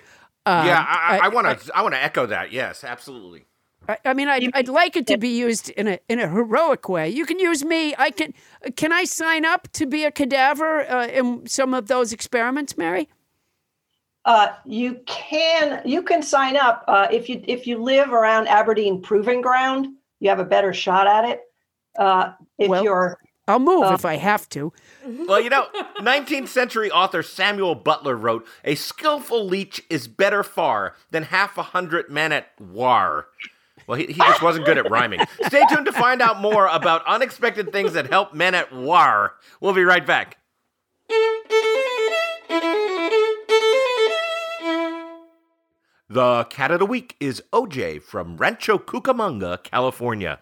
[0.46, 2.52] Um, yeah, I, I, want to I, want to echo that.
[2.52, 3.46] Yes, absolutely.
[3.88, 6.90] I, I mean, I'd, I'd like it to be used in a in a heroic
[6.90, 7.10] way.
[7.10, 7.94] You can use me.
[7.98, 8.34] I can.
[8.76, 13.10] Can I sign up to be a cadaver uh, in some of those experiments, Mary?
[14.26, 19.02] Uh, you can you can sign up uh, if you if you live around Aberdeen
[19.02, 19.88] Proving Ground.
[20.20, 21.42] You have a better shot at it.
[21.98, 23.18] Uh, if Well- you're
[23.48, 24.10] I'll move if oh.
[24.10, 24.72] I have to.
[25.06, 25.68] Well, you know,
[26.00, 31.64] 19th century author Samuel Butler wrote, "A skillful leech is better far than half a
[31.64, 33.28] hundred men at war."
[33.86, 35.20] Well, he, he just wasn't good at rhyming.
[35.48, 39.34] Stay tuned to find out more about unexpected things that help men at war.
[39.60, 40.38] We'll be right back.
[46.10, 50.40] The cat of the week is OJ from Rancho Cucamonga, California.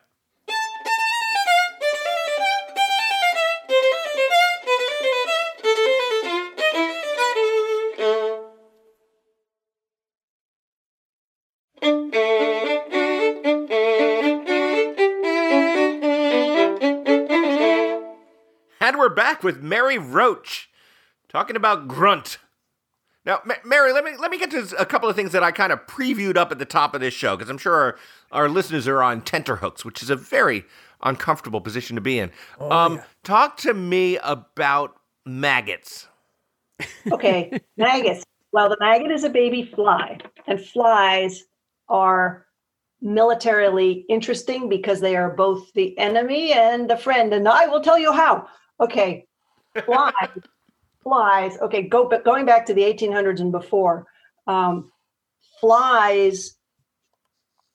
[19.41, 20.69] Back with Mary Roach
[21.29, 22.37] talking about grunt.
[23.25, 25.51] Now, Ma- Mary, let me let me get to a couple of things that I
[25.51, 27.97] kind of previewed up at the top of this show because I'm sure our,
[28.31, 30.65] our listeners are on tenterhooks, which is a very
[31.03, 32.31] uncomfortable position to be in.
[32.59, 36.07] um, Talk to me about maggots.
[37.11, 38.23] Okay, maggots.
[38.53, 41.45] Well, the maggot is a baby fly, and flies
[41.89, 42.45] are
[43.01, 47.33] militarily interesting because they are both the enemy and the friend.
[47.33, 48.47] And I will tell you how.
[48.79, 49.25] Okay,
[49.86, 50.13] flies.
[51.03, 51.57] flies.
[51.59, 54.05] Okay, go but going back to the 1800s and before,
[54.47, 54.91] um,
[55.59, 56.57] flies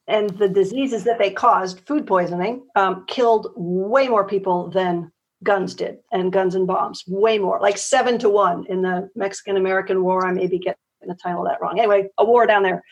[0.09, 5.11] and the diseases that they caused, food poisoning, um, killed way more people than
[5.43, 9.57] guns did, and guns and bombs, way more, like seven to one in the Mexican
[9.57, 10.27] American War.
[10.27, 11.79] I may be getting the title of that wrong.
[11.79, 12.83] Anyway, a war down there.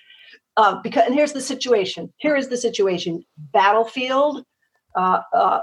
[0.57, 2.13] Uh, because and here's the situation.
[2.19, 4.45] Here is the situation: battlefield,
[4.95, 5.61] uh, uh,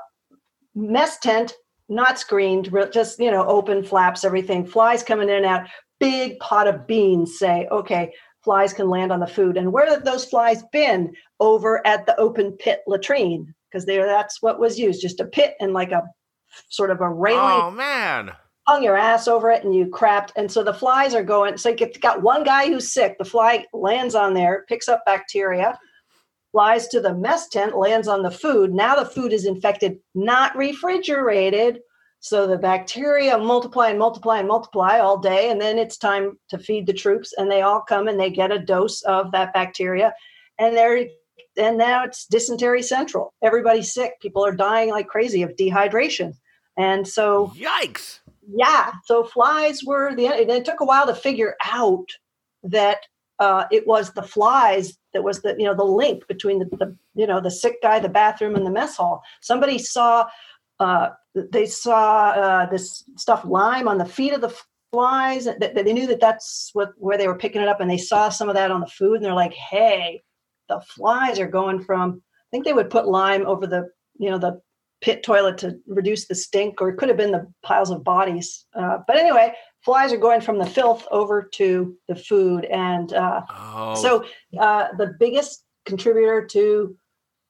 [0.76, 1.54] mess tent,
[1.92, 4.66] not screened, just you know, open flaps, everything.
[4.66, 5.68] Flies coming in and out.
[6.00, 7.38] Big pot of beans.
[7.38, 8.12] Say, okay,
[8.44, 9.58] flies can land on the food.
[9.58, 11.14] And where have those flies been?
[11.40, 15.56] Over at the open pit latrine, because there that's what was used, just a pit
[15.60, 16.04] and like a
[16.70, 18.32] sort of a railing Oh man,
[18.68, 20.30] hung your ass over it and you crapped.
[20.36, 21.58] And so the flies are going.
[21.58, 23.18] So you get- got one guy who's sick.
[23.18, 25.78] The fly lands on there, picks up bacteria,
[26.52, 28.74] flies to the mess tent, lands on the food.
[28.74, 31.80] Now the food is infected, not refrigerated.
[32.20, 35.50] So the bacteria multiply and multiply and multiply all day.
[35.50, 37.34] And then it's time to feed the troops.
[37.38, 40.14] And they all come and they get a dose of that bacteria.
[40.60, 41.08] And they're
[41.58, 43.34] and now it's dysentery central.
[43.44, 44.14] Everybody's sick.
[44.22, 46.34] People are dying like crazy of dehydration.
[46.78, 48.20] And so yikes!
[48.54, 52.06] yeah so flies were the and it took a while to figure out
[52.64, 53.00] that
[53.42, 56.96] uh, it was the flies that was the you know the link between the, the
[57.16, 60.28] you know the sick guy the bathroom and the mess hall somebody saw
[60.80, 61.10] uh,
[61.52, 64.56] they saw uh, this stuff lime on the feet of the
[64.92, 67.98] flies that they knew that that's what where they were picking it up and they
[67.98, 70.22] saw some of that on the food and they're like hey
[70.70, 73.90] the flies are going from i think they would put lime over the
[74.20, 74.62] you know the
[75.02, 78.66] pit toilet to reduce the stink, or it could have been the piles of bodies.
[78.76, 79.52] Uh, but anyway,
[79.84, 84.26] flies are going from the filth over to the food, and uh, Oh, so
[84.60, 86.96] uh, the biggest contributor to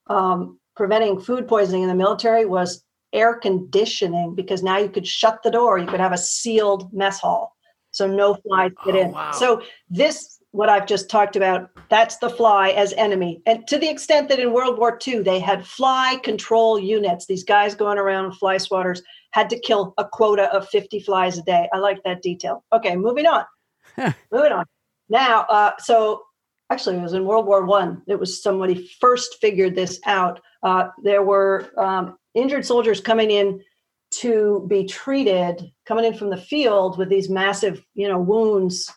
[0.07, 5.43] um, preventing food poisoning in the military was air conditioning, because now you could shut
[5.43, 7.55] the door, you could have a sealed mess hall,
[7.91, 9.11] so no flies get Oh, in.
[9.11, 9.31] wow.
[9.31, 10.37] So this.
[10.53, 13.41] What I've just talked about, that's the fly as enemy.
[13.45, 17.45] And to the extent that in World War II, they had fly control units, these
[17.45, 18.99] guys going around with fly swatters
[19.31, 21.67] had to kill a quota of 50 flies a day.
[21.73, 22.63] I like that detail.
[22.73, 23.45] Okay, moving on.
[23.97, 24.65] moving on.
[25.09, 26.23] Now, uh, so
[26.71, 28.01] actually, it was in World War One.
[28.07, 30.39] It was somebody first figured this out.
[30.63, 33.61] Uh, there were um, injured soldiers coming in
[34.11, 38.91] to be treated, coming in from the field with these massive, you know, wounds,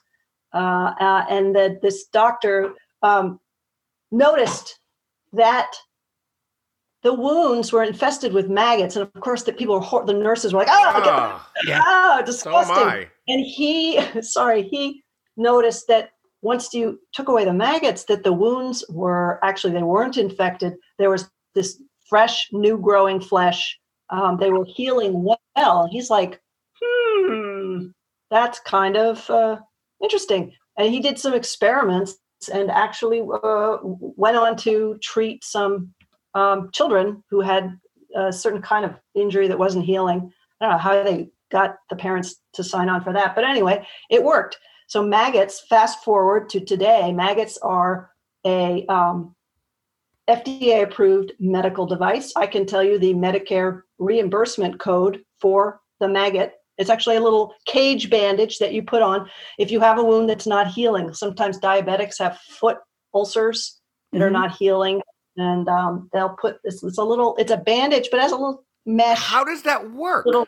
[0.53, 3.41] uh, uh, and that this doctor um,
[4.11, 4.79] noticed
[5.33, 5.73] that
[7.05, 10.61] the wounds were infested with maggots, and of course, the people, were the nurses were
[10.61, 13.07] like, "Oh, get the Ah, ah, so disgusting.
[13.29, 15.05] And he, sorry, he
[15.37, 20.17] noticed that once you took away the maggots, that the wounds were actually they weren't
[20.17, 20.75] infected.
[20.99, 23.79] There was this fresh, new growing flesh.
[24.09, 25.27] Um, they were healing
[25.57, 25.89] well.
[25.91, 26.41] He's like,
[26.83, 27.87] hmm,
[28.31, 29.57] that's kind of uh,
[30.03, 30.53] interesting.
[30.79, 32.17] And he did some experiments
[32.53, 35.95] and actually uh, went on to treat some
[36.35, 37.79] um, children who had
[38.15, 40.33] a certain kind of injury that wasn't healing.
[40.61, 43.87] I don't know how they got the parents to sign on for that, but anyway,
[44.11, 44.59] it worked.
[44.87, 45.63] So maggots.
[45.69, 48.11] Fast forward to today, maggots are
[48.47, 49.35] a um,
[50.29, 52.33] FDA-approved medical device.
[52.37, 56.53] I can tell you the Medicare reimbursement code for the maggot.
[56.79, 59.29] It's actually a little cage bandage that you put on
[59.59, 61.15] if you have a wound that's not healing.
[61.15, 62.79] Sometimes diabetics have foot
[63.15, 63.81] ulcers
[64.13, 64.33] that are Mhm.
[64.33, 65.01] not healing,
[65.37, 66.83] and um, they'll put this.
[66.83, 67.37] It's a little.
[67.37, 70.27] It's a bandage, but it has a little mesh How does that work?
[70.27, 70.47] little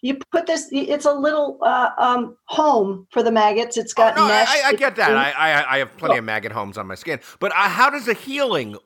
[0.00, 4.16] you put this it's a little uh, um, home for the maggots it's Oh, got
[4.16, 5.16] no, mesh I, I get that.
[5.16, 8.04] I, I I have plenty of maggot homes on my skin, but uh, how does
[8.04, 8.76] the healing?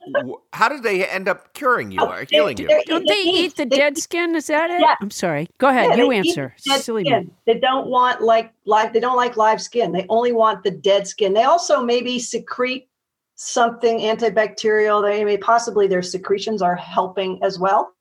[0.53, 2.69] How does they end up curing you Oh, or they- healing you?
[2.87, 4.37] Don't they eat the they- dead skin?
[4.37, 4.81] Is that it?
[4.81, 4.95] Yeah.
[5.01, 5.49] I'm sorry.
[5.59, 5.91] Go ahead.
[5.91, 6.55] yeah, you answer.
[6.57, 7.13] Silly skin.
[7.13, 7.31] man.
[7.47, 11.09] they don't want like live they don't like live skin they only want the dead
[11.09, 12.88] skin they also maybe secrete
[13.41, 17.93] something antibacterial they may possibly their secretions are helping as well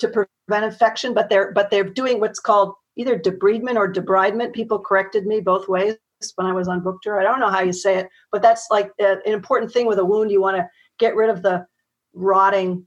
[0.00, 4.76] to prevent infection but they're but they're doing what's called either debridement or debridement people
[4.80, 5.94] corrected me both ways
[6.34, 8.66] when i was on book tour i don't know how you say it but that's
[8.68, 10.68] like uh, an important thing with a wound you want to
[10.98, 11.64] get rid of the
[12.12, 12.84] rotting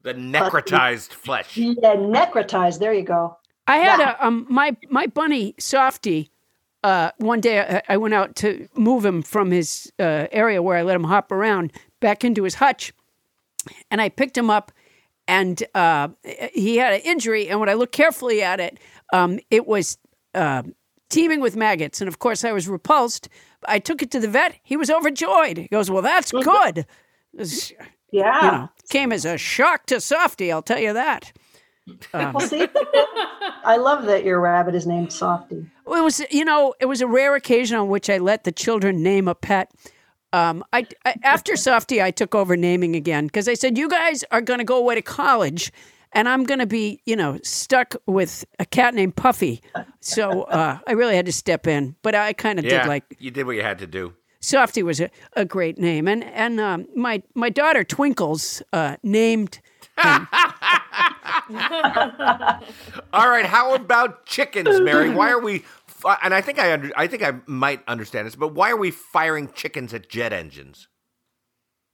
[0.00, 1.54] The necrotized flesh.
[1.54, 6.30] yeah necrotized there you go I had a um my my bunny Softy.
[6.82, 10.76] Uh, one day I, I went out to move him from his uh, area where
[10.76, 12.92] I let him hop around back into his hutch,
[13.90, 14.72] and I picked him up,
[15.28, 16.08] and uh,
[16.52, 17.48] he had an injury.
[17.48, 18.78] And when I looked carefully at it,
[19.12, 19.98] um, it was
[20.34, 20.62] uh,
[21.10, 22.00] teeming with maggots.
[22.00, 23.28] And of course, I was repulsed.
[23.66, 24.54] I took it to the vet.
[24.62, 25.58] He was overjoyed.
[25.58, 26.86] He goes, "Well, that's good."
[28.12, 28.44] Yeah.
[28.44, 30.50] you know, came as a shock to Softy.
[30.50, 31.32] I'll tell you that.
[32.14, 32.66] Well, see,
[33.64, 35.66] I love that your rabbit is named Softy.
[35.84, 38.52] Well, It was, you know, it was a rare occasion on which I let the
[38.52, 39.70] children name a pet.
[40.32, 44.22] Um, I, I after Softy, I took over naming again because I said, "You guys
[44.30, 45.72] are going to go away to college,
[46.12, 49.60] and I'm going to be, you know, stuck with a cat named Puffy."
[49.98, 53.16] So uh, I really had to step in, but I kind of Yeah, did like
[53.18, 54.12] you did what you had to do.
[54.40, 59.58] Softy was a, a great name, and and um, my my daughter Twinkles uh, named.
[63.12, 65.10] All right, how about chickens, Mary?
[65.10, 65.64] Why are we?
[65.86, 68.76] fi- And I think I under, I think I might understand this, but why are
[68.76, 70.88] we firing chickens at jet engines?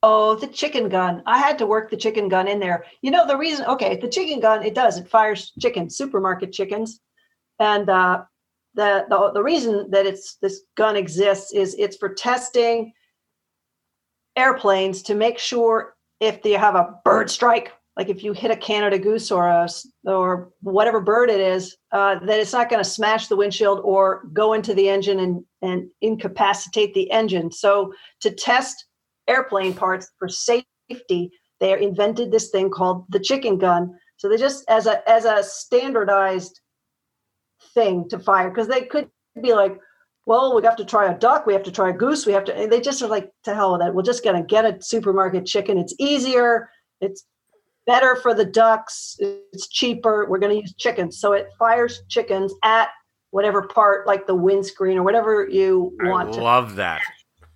[0.02, 1.22] Oh, the chicken gun.
[1.26, 2.84] I had to work the chicken gun in there.
[3.02, 7.00] You know, the reason, okay, the chicken gun, it does, it fires chickens, supermarket chickens.
[7.58, 8.22] And uh,
[8.74, 12.92] the, the, the reason that it's this gun exists is it's for testing
[14.36, 18.56] airplanes to make sure if they have a bird strike, like if you hit a
[18.56, 19.68] Canada goose or a
[20.04, 24.26] or whatever bird it is, uh, that it's not going to smash the windshield or
[24.32, 27.50] go into the engine and and incapacitate the engine.
[27.50, 28.84] So to test
[29.28, 33.98] airplane parts for safety, they invented this thing called the chicken gun.
[34.18, 36.60] So they just as a as a standardized
[37.72, 39.08] thing to fire because they could
[39.42, 39.78] be like,
[40.26, 42.44] well, we have to try a duck, we have to try a goose, we have
[42.44, 42.66] to.
[42.68, 43.94] They just are like, to hell with that.
[43.94, 45.78] We're just gonna get a supermarket chicken.
[45.78, 46.68] It's easier.
[47.00, 47.24] It's
[47.86, 49.16] better for the ducks.
[49.18, 50.26] It's cheaper.
[50.28, 51.18] We're gonna use chickens.
[51.18, 52.88] So it fires chickens at
[53.30, 57.02] whatever part, like the windscreen or whatever you I want to love that.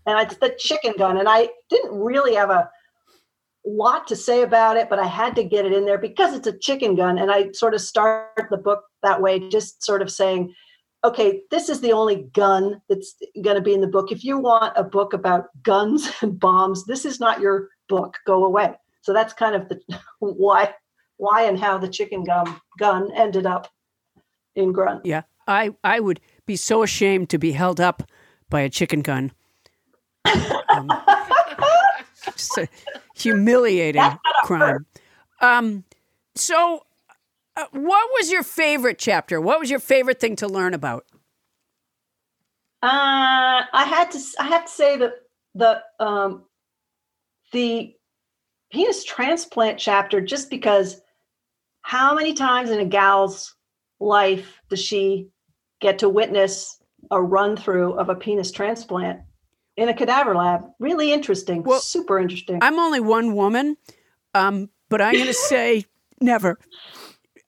[0.07, 1.19] and it's the chicken gun.
[1.19, 2.69] And I didn't really have a
[3.65, 6.47] lot to say about it, but I had to get it in there because it's
[6.47, 7.19] a chicken gun.
[7.19, 10.55] And I sort of start the book that way, just sort of saying,
[11.05, 14.13] okay, this is the only gun that's going to be in the book.
[14.13, 18.17] If you want a book about guns and bombs, this is not your book.
[18.27, 18.75] Go away.
[19.11, 19.81] So that's kind of the
[20.21, 20.73] why,
[21.17, 23.67] why and how the chicken gun gun ended up
[24.55, 25.05] in Grunt.
[25.05, 28.05] Yeah, I I would be so ashamed to be held up
[28.49, 29.33] by a chicken gun.
[30.25, 30.93] Um,
[32.37, 32.69] just a
[33.17, 34.01] humiliating
[34.45, 34.87] crime.
[35.41, 35.83] Um,
[36.37, 36.85] so,
[37.57, 39.41] uh, what was your favorite chapter?
[39.41, 41.05] What was your favorite thing to learn about?
[42.81, 44.21] Uh, I had to.
[44.39, 45.15] I have to say that
[45.57, 46.45] the um,
[47.51, 47.97] the
[48.73, 51.01] penis transplant chapter, just because
[51.83, 53.55] how many times in a gal's
[54.01, 55.29] life does she
[55.81, 56.79] get to witness
[57.11, 59.21] a run through of a penis transplant
[59.77, 60.63] in a cadaver lab?
[60.79, 61.63] Really interesting.
[61.63, 62.59] Well, super interesting.
[62.63, 63.77] I'm only one woman,
[64.35, 65.85] um, but I'm going to say
[66.21, 66.59] never.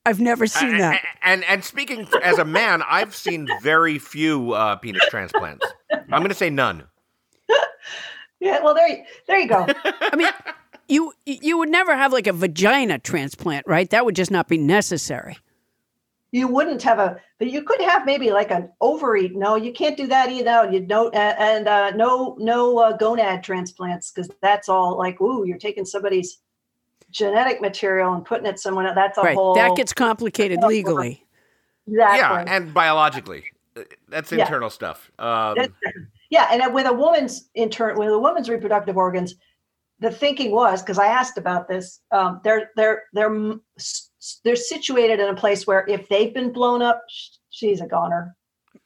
[0.05, 1.01] I've never seen that.
[1.21, 5.65] And and speaking as a man, I've seen very few uh, penis transplants.
[5.91, 6.83] I'm going to say none.
[8.41, 8.61] yeah.
[8.61, 8.87] Well, there.
[8.89, 9.65] you- There you go.
[9.85, 10.27] I mean,
[10.87, 13.89] you you would never have like a vagina transplant, right?
[13.89, 15.37] That would just not be necessary.
[16.31, 19.95] you wouldn't have a but you could have maybe like an ovary no you can't
[19.97, 24.67] do that either you don't uh, and uh, no no uh, gonad transplants because that's
[24.67, 26.39] all like ooh you're taking somebody's
[27.11, 28.95] genetic material and putting it somewhere else.
[28.95, 29.35] that's a Right.
[29.37, 31.23] whole That gets complicated legally.
[31.87, 32.19] exactly.
[32.19, 33.43] Yeah, and biologically,
[33.77, 34.41] Uh, that's Yeah.
[34.45, 35.11] internal stuff.
[35.19, 35.55] Um,
[36.31, 39.35] yeah and with a woman's intern with a woman's reproductive organs
[40.03, 44.39] the thinking was because i asked about this um, they're they're they're m- s- s-
[44.43, 47.01] they're situated in a place where if they've been blown up
[47.49, 48.35] she's a goner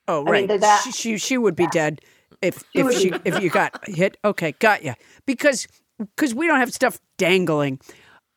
[0.10, 0.48] Oh, mean, right.
[0.48, 2.00] did that- she, she she would be dead
[2.42, 4.16] if She if she be- if you got hit.
[4.24, 4.94] Okay, got you.
[5.26, 5.68] Because
[6.16, 7.80] because we don't have stuff dangling.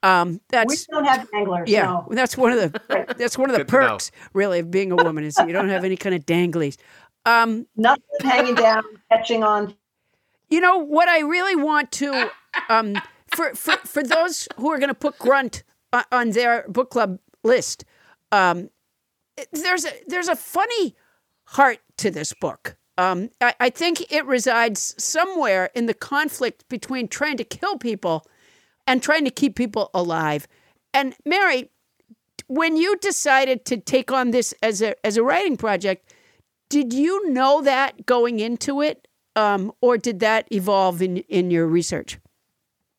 [0.03, 1.85] Um, we that's don't have danglers yeah.
[1.85, 2.09] no.
[2.11, 5.23] That's one of the that's one of the Good perks really of being a woman
[5.23, 6.77] is you don't have any kind of danglies.
[7.27, 9.75] Um, nothing hanging down, catching on.
[10.49, 12.31] You know what I really want to
[12.69, 13.01] um,
[13.35, 15.63] for for for those who are going to put Grunt
[16.13, 17.85] on their book club list.
[18.33, 18.71] Um,
[19.53, 20.95] there's a there's a funny
[21.45, 22.77] heart to this book.
[22.99, 28.27] Um, I, I think it resides somewhere in the conflict between trying to kill people
[28.87, 30.47] and trying to keep people alive.
[30.93, 31.71] And Mary,
[32.47, 36.13] when you decided to take on this as a as a writing project,
[36.69, 41.67] did you know that going into it, um, or did that evolve in in your
[41.67, 42.19] research?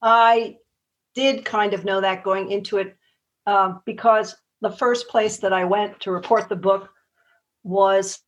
[0.02, 0.58] I
[1.14, 2.96] did kind of know that going into it
[3.46, 6.90] um, because the first place that I went to report the book
[7.64, 8.20] was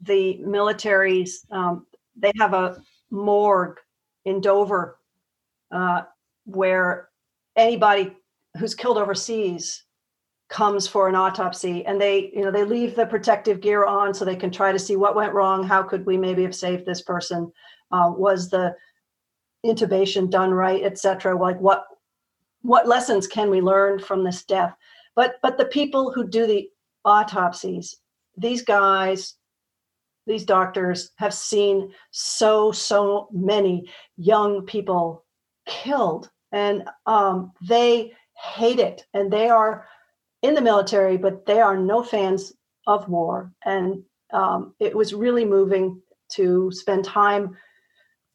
[0.00, 1.44] the military's.
[1.50, 3.78] Um, they have a morgue
[4.24, 4.98] in Dover
[5.70, 6.02] uh,
[6.44, 7.08] where
[7.56, 8.16] anybody
[8.58, 9.84] who's killed overseas
[10.48, 14.24] comes for an autopsy and they you know they leave the protective gear on so
[14.24, 17.02] they can try to see what went wrong how could we maybe have saved this
[17.02, 17.52] person
[17.92, 18.74] uh, was the
[19.66, 21.84] intubation done right etc like what
[22.62, 24.74] what lessons can we learn from this death?
[25.14, 26.68] But but the people who do the
[27.04, 27.96] autopsies
[28.36, 29.34] these guys
[30.26, 35.24] these doctors have seen so so many young people
[35.66, 36.30] killed.
[36.52, 39.06] And um, they hate it.
[39.14, 39.86] And they are
[40.42, 42.52] in the military but they are no fans
[42.86, 43.52] of war.
[43.64, 44.02] And
[44.32, 46.00] um, it was really moving
[46.32, 47.56] to spend time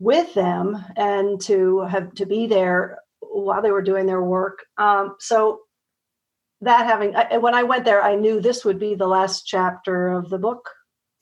[0.03, 5.15] with them and to have to be there while they were doing their work um,
[5.19, 5.61] so
[6.61, 10.09] that having I, when i went there i knew this would be the last chapter
[10.09, 10.69] of the book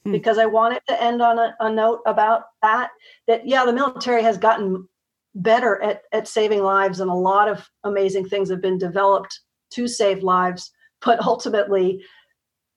[0.03, 0.11] Hmm.
[0.13, 2.89] because i wanted to end on a, a note about that
[3.27, 4.87] that yeah the military has gotten
[5.35, 9.39] better at, at saving lives and a lot of amazing things have been developed
[9.73, 10.71] to save lives
[11.05, 12.03] but ultimately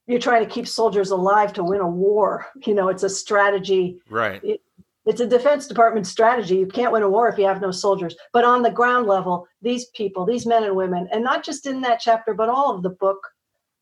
[0.07, 3.99] you're trying to keep soldiers alive to win a war you know it's a strategy
[4.11, 4.61] Right.
[5.07, 6.57] It's a defense department strategy.
[6.57, 8.17] You can't win a war if you have no soldiers.
[8.33, 11.81] But on the ground level these people these men and women and not just in
[11.83, 13.19] that chapter but all of the book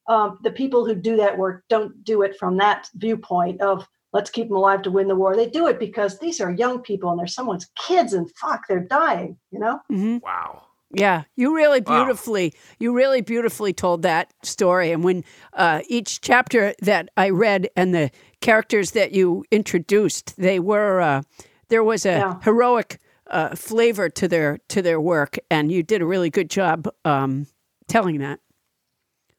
[0.09, 4.31] um, the people who do that work don't do it from that viewpoint of let's
[4.31, 5.37] keep them alive to win the war.
[5.37, 8.81] They do it because these are young people and they're someone's kids and fuck they're
[8.81, 9.81] dying you know?
[9.89, 10.63] Hmm Wow.
[10.93, 12.05] Yeah, you really Wow.
[12.05, 14.93] beautifully, you really beautifully told that story.
[14.93, 15.25] And when
[15.55, 21.23] uh, each chapter that I read and the characters that you introduced, they were uh,
[21.69, 22.35] there was a Yeah.
[22.43, 22.99] heroic
[23.31, 27.47] uh, flavor to their to their work, and you did a really good job um,
[27.89, 28.41] telling that.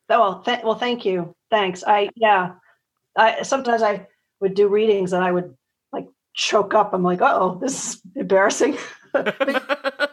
[0.09, 1.35] Oh, well, th- well, thank you.
[1.51, 1.83] Thanks.
[1.85, 2.53] I yeah.
[3.17, 4.07] I sometimes I
[4.41, 5.55] would do readings and I would
[5.91, 6.93] like choke up.
[6.93, 8.77] I'm like, oh, this is embarrassing.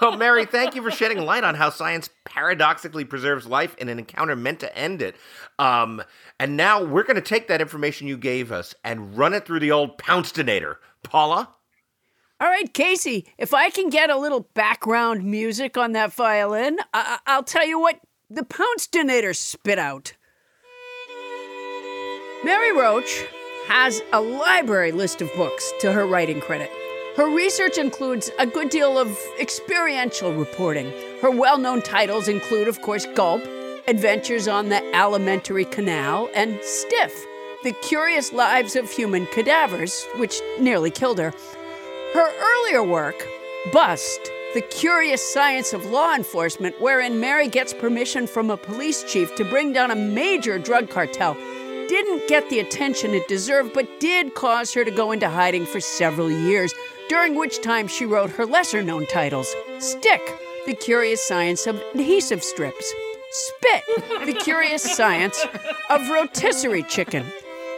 [0.00, 3.98] well, Mary, thank you for shedding light on how science paradoxically preserves life in an
[3.98, 5.16] encounter meant to end it.
[5.58, 6.02] Um,
[6.40, 9.60] and now we're going to take that information you gave us and run it through
[9.60, 10.76] the old Pouncedonator.
[11.02, 11.50] Paula?
[12.40, 17.18] All right, Casey, if I can get a little background music on that violin, I-
[17.26, 20.14] I- I'll tell you what the Pounce Donator spit out.
[22.44, 23.24] Mary Roach
[23.68, 26.70] has a library list of books to her writing credit.
[27.16, 30.92] Her research includes a good deal of experiential reporting.
[31.22, 33.40] Her well known titles include, of course, Gulp,
[33.86, 37.24] Adventures on the Alimentary Canal, and Stiff,
[37.62, 41.32] The Curious Lives of Human Cadavers, which nearly killed her.
[42.14, 43.24] Her earlier work,
[43.72, 49.32] Bust, The Curious Science of Law Enforcement, wherein Mary gets permission from a police chief
[49.36, 51.34] to bring down a major drug cartel,
[51.86, 55.80] didn't get the attention it deserved, but did cause her to go into hiding for
[55.80, 56.74] several years,
[57.08, 60.20] during which time she wrote her lesser known titles Stick,
[60.66, 62.92] The Curious Science of Adhesive Strips,
[63.30, 63.82] Spit,
[64.26, 65.44] The Curious Science
[65.90, 67.24] of Rotisserie Chicken,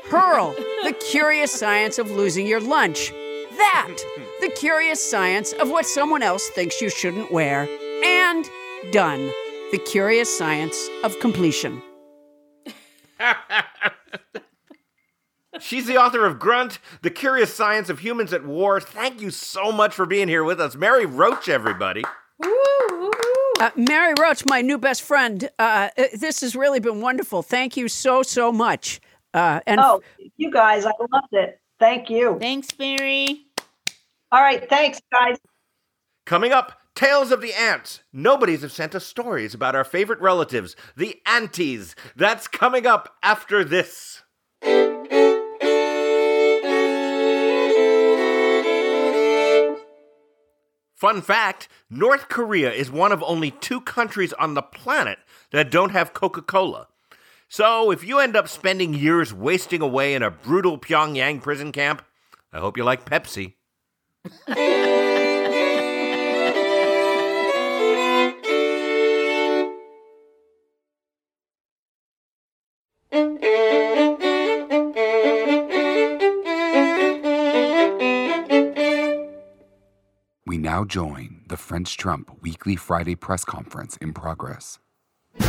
[0.08, 0.54] Hurl,
[0.84, 3.96] The Curious Science of Losing Your Lunch, That,
[4.40, 7.68] The Curious Science of What Someone Else Thinks You Shouldn't Wear,
[8.04, 8.44] and
[8.92, 9.26] Done,
[9.72, 11.82] The Curious Science of Completion.
[15.60, 18.80] She's the author of Grunt, The Curious Science of Humans at War.
[18.80, 20.74] Thank you so much for being here with us.
[20.74, 22.04] Mary Roach, everybody.
[23.58, 27.42] Uh, Mary Roach, my new best friend, uh, uh, this has really been wonderful.
[27.42, 29.00] Thank you so, so much.
[29.32, 30.02] Uh, and oh,
[30.36, 31.60] you guys, I loved it.
[31.78, 32.38] Thank you.
[32.38, 33.46] Thanks, Mary.
[34.32, 35.38] All right, thanks, guys.
[36.26, 38.00] Coming up, Tales of the Ants.
[38.12, 41.94] Nobody's have sent us stories about our favorite relatives, the Anties.
[42.16, 44.22] That's coming up after this.
[50.96, 55.18] Fun fact North Korea is one of only two countries on the planet
[55.52, 56.88] that don't have Coca Cola.
[57.48, 62.02] So if you end up spending years wasting away in a brutal Pyongyang prison camp,
[62.50, 63.52] I hope you like Pepsi.
[80.76, 84.78] now join the French Trump weekly Friday press conference in progress.
[85.40, 85.48] Yes,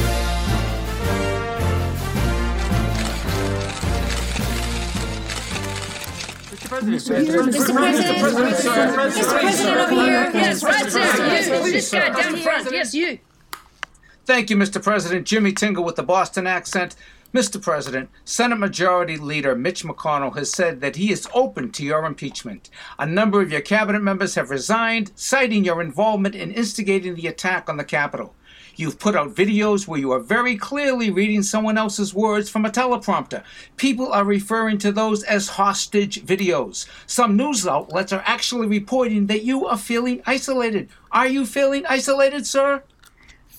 [10.64, 11.66] right there.
[11.66, 12.72] You, this guy down front.
[12.72, 13.20] Yes, you.
[14.26, 14.82] Thank you, Mr.
[14.82, 15.28] President.
[15.28, 16.96] Jimmy Tingle with the Boston accent.
[17.34, 17.62] Mr.
[17.62, 22.70] President, Senate Majority Leader Mitch McConnell has said that he is open to your impeachment.
[22.98, 27.68] A number of your cabinet members have resigned, citing your involvement in instigating the attack
[27.68, 28.34] on the Capitol.
[28.78, 32.70] You've put out videos where you are very clearly reading someone else's words from a
[32.70, 33.44] teleprompter.
[33.76, 36.88] People are referring to those as hostage videos.
[37.08, 40.88] Some news outlets are actually reporting that you are feeling isolated.
[41.12, 42.84] Are you feeling isolated, sir?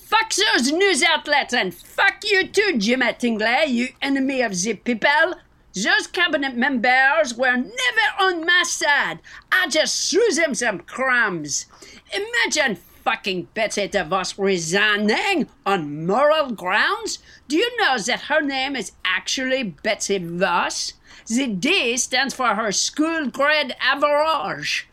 [0.09, 5.35] Fuck those news outlets and fuck you too, Jim Tingley, you enemy of the people.
[5.75, 9.19] Those cabinet members were never on my side.
[9.51, 11.67] I just threw them some crumbs.
[12.11, 17.19] Imagine fucking Betsy DeVos resigning on moral grounds.
[17.47, 20.93] Do you know that her name is actually Betsy Voss?
[21.29, 24.87] The D stands for her school grade average.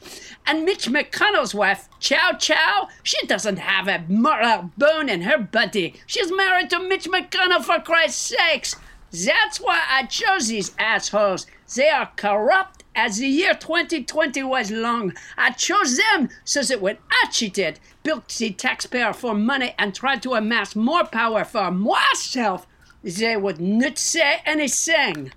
[0.44, 5.94] And Mitch McConnell's wife, Chow Chow, she doesn't have a moral bone in her body.
[6.04, 8.76] She's married to Mitch McConnell for Christ's sakes.
[9.10, 11.46] That's why I chose these assholes.
[11.74, 15.14] They are corrupt as the year 2020 was long.
[15.38, 20.22] I chose them so that when I cheated, built the taxpayer for money, and tried
[20.24, 22.66] to amass more power for myself,
[23.02, 25.32] they would not say anything.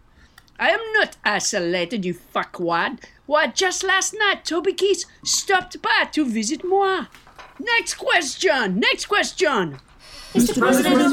[0.60, 3.00] I am not isolated, you fuckwad.
[3.26, 7.06] Why, just last night, Toby Keith stopped by to visit moi.
[7.60, 9.80] Next question, next question.
[10.34, 10.58] Mr.
[10.60, 11.12] President,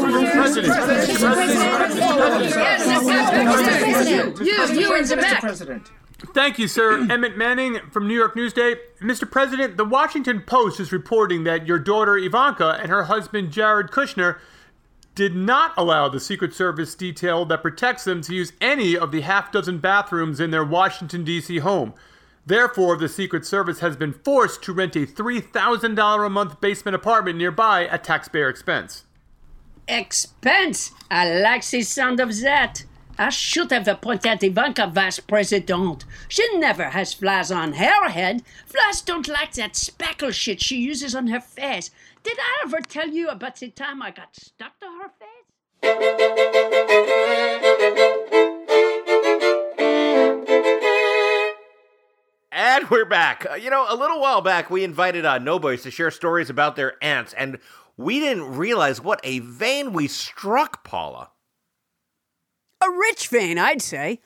[4.45, 5.21] Yes, You, you in the Mr.
[5.21, 5.41] back.
[5.41, 5.89] President.
[6.35, 7.07] Thank you, sir.
[7.11, 8.77] Emmett Manning from New York Newsday.
[9.01, 9.31] Mr.
[9.31, 14.39] President, the Washington Post is reporting that your daughter Ivanka and her husband Jared Kushner
[15.17, 19.23] did not allow the Secret Service detail that protects them to use any of the
[19.23, 21.59] half dozen bathrooms in their Washington, D.C.
[21.59, 21.95] home.
[22.45, 27.39] Therefore, the Secret Service has been forced to rent a $3,000 a month basement apartment
[27.39, 29.05] nearby at taxpayer expense.
[29.89, 30.93] Expense.
[31.11, 32.85] I like the sound of that.
[33.19, 36.05] I should have appointed Ivanka vice president.
[36.29, 38.43] She never has flies on her head.
[38.67, 41.91] Flies don't like that speckle shit she uses on her face.
[42.27, 45.47] Did I ever tell you about the time I got stuck to her face?
[52.51, 53.47] And we're back.
[53.49, 56.75] Uh, you know, a little while back, we invited uh, Noboys to share stories about
[56.75, 57.61] their ants, and
[57.97, 61.31] we didn't realize what a vein we struck, Paula.
[62.83, 64.21] A rich vein, I'd say.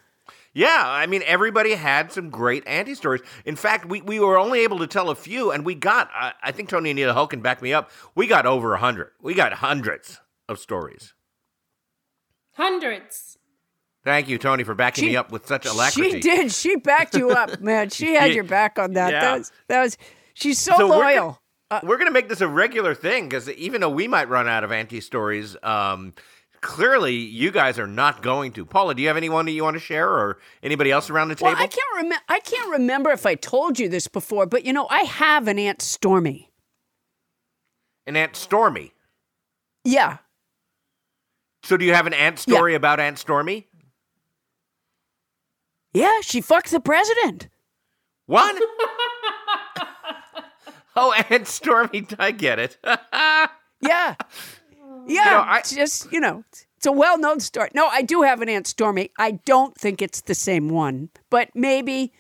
[0.53, 3.21] Yeah, I mean, everybody had some great anti stories.
[3.45, 6.33] In fact, we, we were only able to tell a few, and we got, I,
[6.43, 9.11] I think Toni and Anita Hull can back me up, we got over a 100.
[9.23, 11.15] We got hundreds of stories.
[12.55, 13.39] Hundreds.
[14.03, 16.13] Thank you, Toni, for backing She- me up with such alacrity.
[16.13, 16.53] She did.
[16.53, 17.91] She backed you up, man.
[17.91, 19.13] She had your back on that.
[19.13, 19.21] Yeah.
[19.21, 19.97] That was that was
[20.35, 21.41] she's so, So we're loyal.
[21.71, 24.49] gonna- We're going to make this a regular thing because even though we might run
[24.49, 26.15] out of anti stories, um,
[26.61, 28.65] clearly you guys are not going to.
[28.65, 31.37] Paula, do you have anyone that you want to share or anybody else around the
[31.41, 31.65] well, table?
[31.65, 34.87] I can't remember I can't remember if I told you this before, but you know,
[34.91, 36.51] I have an Aunt Stormy.
[38.07, 38.93] An Aunt Stormy.
[39.85, 40.19] Yeah.
[41.63, 43.69] So do you have an Aunt story about Aunt Stormy?
[45.93, 47.49] Yeah, she fucked the president.
[48.27, 48.57] What?
[50.97, 52.79] oh, Aunt Stormy, I get it.
[53.81, 54.15] Yeah.
[55.07, 55.25] Yeah.
[55.25, 57.69] know, I- it's just, you know, it's- a well known story.
[57.75, 59.11] No, I do have an Aunt Stormy.
[59.19, 62.13] I don't think it's the same one, but maybe,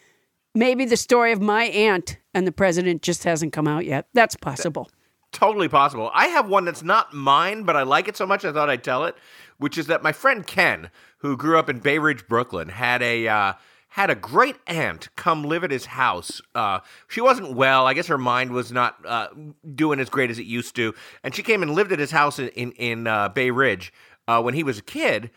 [0.54, 4.08] maybe the story of my aunt and the president just hasn't come out yet.
[4.12, 4.90] That's possible.
[5.32, 6.10] totally possible.
[6.12, 8.82] I have one that's not mine, but I like it so much I thought I'd
[8.84, 9.14] tell it,
[9.58, 13.28] which is that my friend Ken, who grew up in Bay Ridge, Brooklyn, had a
[13.28, 13.52] uh,
[13.90, 16.40] had a great aunt come live at his house.
[16.54, 17.86] Uh, she wasn't well.
[17.86, 19.28] I guess her mind was not uh,
[19.74, 20.94] doing as great as it used to,
[21.24, 23.92] and she came and lived at his house in in, in uh, Bay Ridge
[24.28, 25.30] uh, when he was a kid.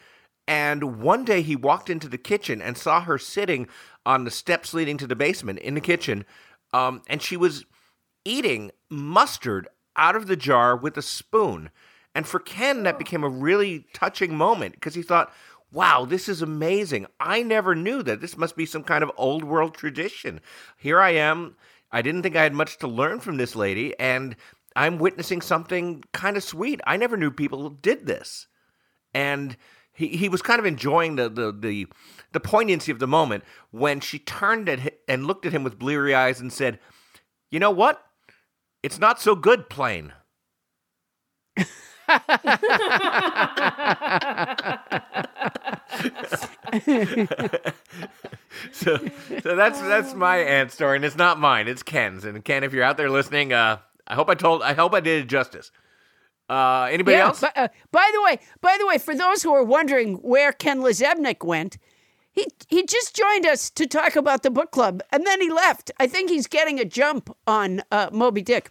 [0.47, 3.67] And one day he walked into the kitchen and saw her sitting
[4.05, 6.25] on the steps leading to the basement in the kitchen,
[6.73, 7.65] um, and she was
[8.25, 11.71] eating mustard out of the jar with a spoon.
[12.15, 15.33] And for Ken, that became a really touching moment because he thought,
[15.73, 17.07] wow, this is amazing.
[17.19, 18.21] I never knew that.
[18.21, 20.39] This must be some kind of old world tradition.
[20.77, 21.55] Here I am.
[21.91, 24.35] I didn't think I had much to learn from this lady, and
[24.75, 26.79] I'm witnessing something kind of sweet.
[26.85, 28.47] I never knew people did this.
[29.13, 29.57] And
[29.91, 31.87] he, he was kind of enjoying the, the, the,
[32.31, 35.79] the poignancy of the moment when she turned at hi- and looked at him with
[35.79, 36.79] bleary eyes and said,
[37.51, 38.03] You know what?
[38.81, 40.13] It's not so good plain.
[48.71, 48.97] so,
[49.41, 51.67] so that's that's my aunt story, and it's not mine.
[51.67, 52.25] It's Ken's.
[52.25, 53.77] And Ken, if you're out there listening, uh,
[54.07, 55.71] I hope I told, I hope I did it justice.
[56.49, 57.39] Uh, anybody yeah, else?
[57.39, 60.79] But, uh, by the way, by the way, for those who are wondering where Ken
[60.79, 61.77] LaZebnik went,
[62.31, 65.91] he he just joined us to talk about the book club, and then he left.
[65.99, 68.69] I think he's getting a jump on uh, Moby Dick.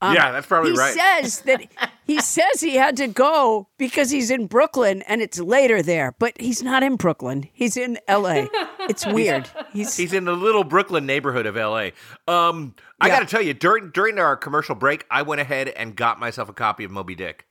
[0.00, 0.94] Um, yeah, that's probably he right.
[0.94, 1.66] says that
[2.06, 6.40] he says he had to go because he's in Brooklyn and it's later there, but
[6.40, 7.48] he's not in Brooklyn.
[7.52, 8.48] He's in L.A.
[8.88, 9.50] It's weird.
[9.72, 11.90] He's He's in the little Brooklyn neighborhood of LA.
[12.28, 13.14] Um, I Yeah.
[13.18, 16.48] got to tell you, during during our commercial break, I went ahead and got myself
[16.48, 17.46] a copy of Moby Dick.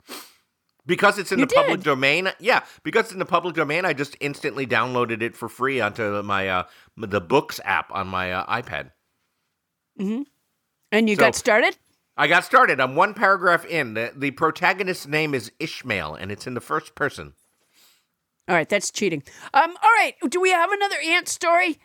[0.86, 2.62] Because it's in You the public domain, yeah.
[2.84, 6.48] Because it's in the public domain, I just instantly downloaded it for free onto my
[6.48, 6.64] uh,
[6.96, 8.92] the Books app on my uh, iPad.
[10.00, 10.26] Mhm.
[10.94, 11.76] and you So- got started.
[12.18, 12.80] I got started.
[12.80, 13.94] I'm one paragraph in.
[13.94, 17.34] The, the protagonist's name is Ishmael, and it's in the first person.
[18.50, 19.24] All right, that's cheating.
[19.54, 21.80] Um, all right, do we have another ant story?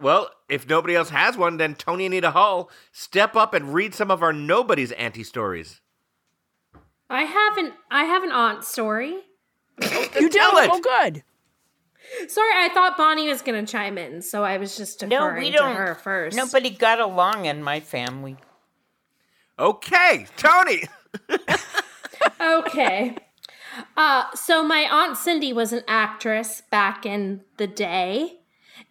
[0.00, 4.10] Well, if nobody else has one, then Toni Anita Hull, step up and read some
[4.10, 5.80] of our nobody's anti stories.
[7.10, 9.18] I have an I have an aunt story.
[10.18, 10.58] You tell do?
[10.58, 10.70] it.
[10.72, 11.24] Oh, good.
[12.28, 15.50] Sorry, I thought Bonnie was going to chime in, so I was just No, we
[15.50, 15.74] to don't.
[15.76, 16.36] her first.
[16.36, 18.36] Nobody got along in my family.
[19.58, 20.82] Okay, Toni.
[22.40, 23.16] okay.
[23.96, 28.38] Uh, so my aunt Cindy was an actress back in the day,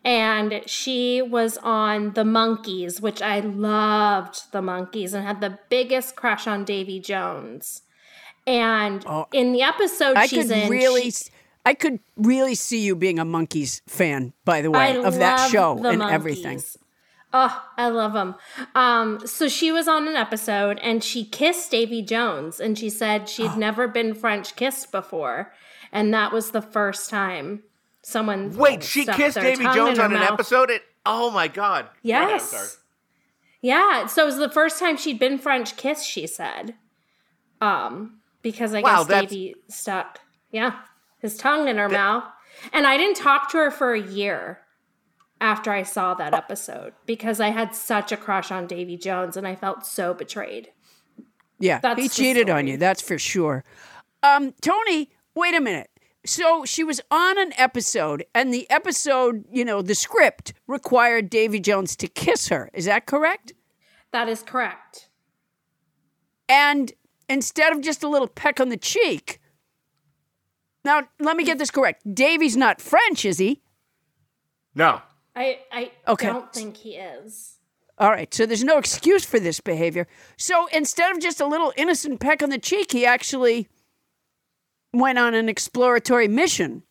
[0.03, 6.15] and she was on The Monkees, which I loved The Monkees and had the biggest
[6.15, 7.81] crush on Davy Jones.
[8.45, 11.29] And in the episode Oh, I she's could in, really, she- s-
[11.65, 14.33] I could really see you being a Monkees fan.
[14.43, 16.11] By the way, I of that show the and Monkees.
[16.11, 16.61] everything.
[17.35, 18.35] Oh, I love them.
[18.75, 23.27] Um, so she was on an episode and she kissed Davy Jones and she said
[23.27, 25.51] she'd never been French kissed before.
[25.91, 27.63] And that was the first time
[28.03, 30.33] someone Wait, she kissed Davy Jones on an mouth.
[30.33, 30.69] episode?
[30.69, 31.87] It, oh my God.
[32.05, 32.77] Go ahead, I'm Yes.
[33.61, 34.05] Yeah.
[34.07, 36.75] So it was the first time she'd been French kissed, she said.
[37.61, 40.19] Um, because I Wow, guess that's- Davy stuck,
[40.51, 40.79] yeah,
[41.19, 42.25] his tongue in her mouth.
[42.71, 44.59] And I didn't talk to her for a year
[45.43, 49.45] after I saw that episode because I had such a crush on Davy Jones and
[49.45, 50.69] I felt so betrayed.
[51.59, 52.77] Yeah, That's he cheated on you.
[52.77, 53.65] That's for sure.
[54.23, 55.89] Um, Toni, wait a minute.
[56.25, 61.59] So she was on an episode, and the episode, you know, the script required Davy
[61.59, 62.69] Jones to kiss her.
[62.73, 63.51] Is that correct?
[64.13, 65.09] That is correct.
[66.47, 66.93] And
[67.27, 69.41] instead of just a little peck on the cheek,
[70.85, 72.15] now let me get this correct.
[72.15, 73.61] Davy's not French, is he?
[74.73, 75.01] No.
[75.35, 76.27] I I Okay.
[76.27, 77.57] don't think he is.
[77.99, 80.07] All right, so there's no excuse for this behavior.
[80.37, 83.67] So instead of just a little innocent peck on the cheek, he actually
[84.91, 86.83] went on an exploratory mission.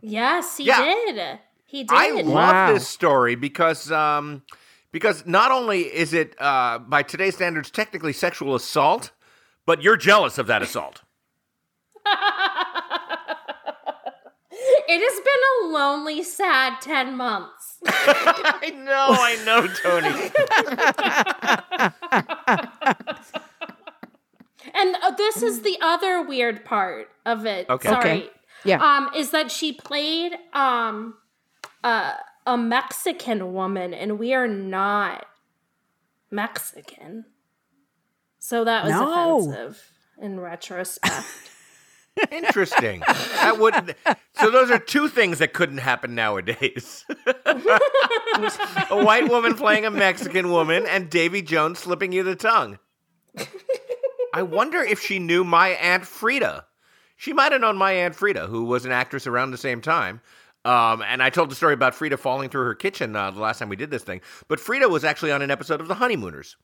[0.00, 0.82] Yes, he Yeah.
[0.82, 1.38] did.
[1.66, 1.94] He did.
[1.94, 2.72] I love Wow.
[2.72, 4.42] this story because um,
[4.92, 9.12] because not only is it uh, by today's standards technically sexual assault,
[9.66, 11.02] but you're jealous of that assault.
[14.88, 17.78] It has been a lonely, sad 10 months.
[17.86, 20.30] I know, I know, Toni.
[24.74, 27.68] And uh, this is the other weird part of it.
[27.68, 27.88] Okay.
[27.88, 28.10] Sorry.
[28.10, 28.30] Okay.
[28.64, 28.82] Yeah.
[28.82, 31.14] Um, is that she played um
[31.82, 32.12] a
[32.46, 35.24] a Mexican woman, and we are not
[36.30, 37.24] Mexican.
[38.38, 39.38] So that was No.
[39.38, 39.90] offensive
[40.20, 41.26] in retrospect.
[42.30, 43.00] Interesting.
[43.00, 43.96] That would.
[44.34, 47.04] So those are two things that couldn't happen nowadays:
[47.46, 52.78] a white woman playing a Mexican woman, and Davy Jones slipping you the tongue.
[54.32, 56.66] I wonder if she knew my aunt Frida.
[57.16, 60.20] She might have known my aunt Frida, who was an actress around the same time.
[60.64, 63.58] Um, and I told the story about Frida falling through her kitchen uh, the last
[63.58, 64.20] time we did this thing.
[64.48, 66.56] But Frida was actually on an episode of The Honeymooners.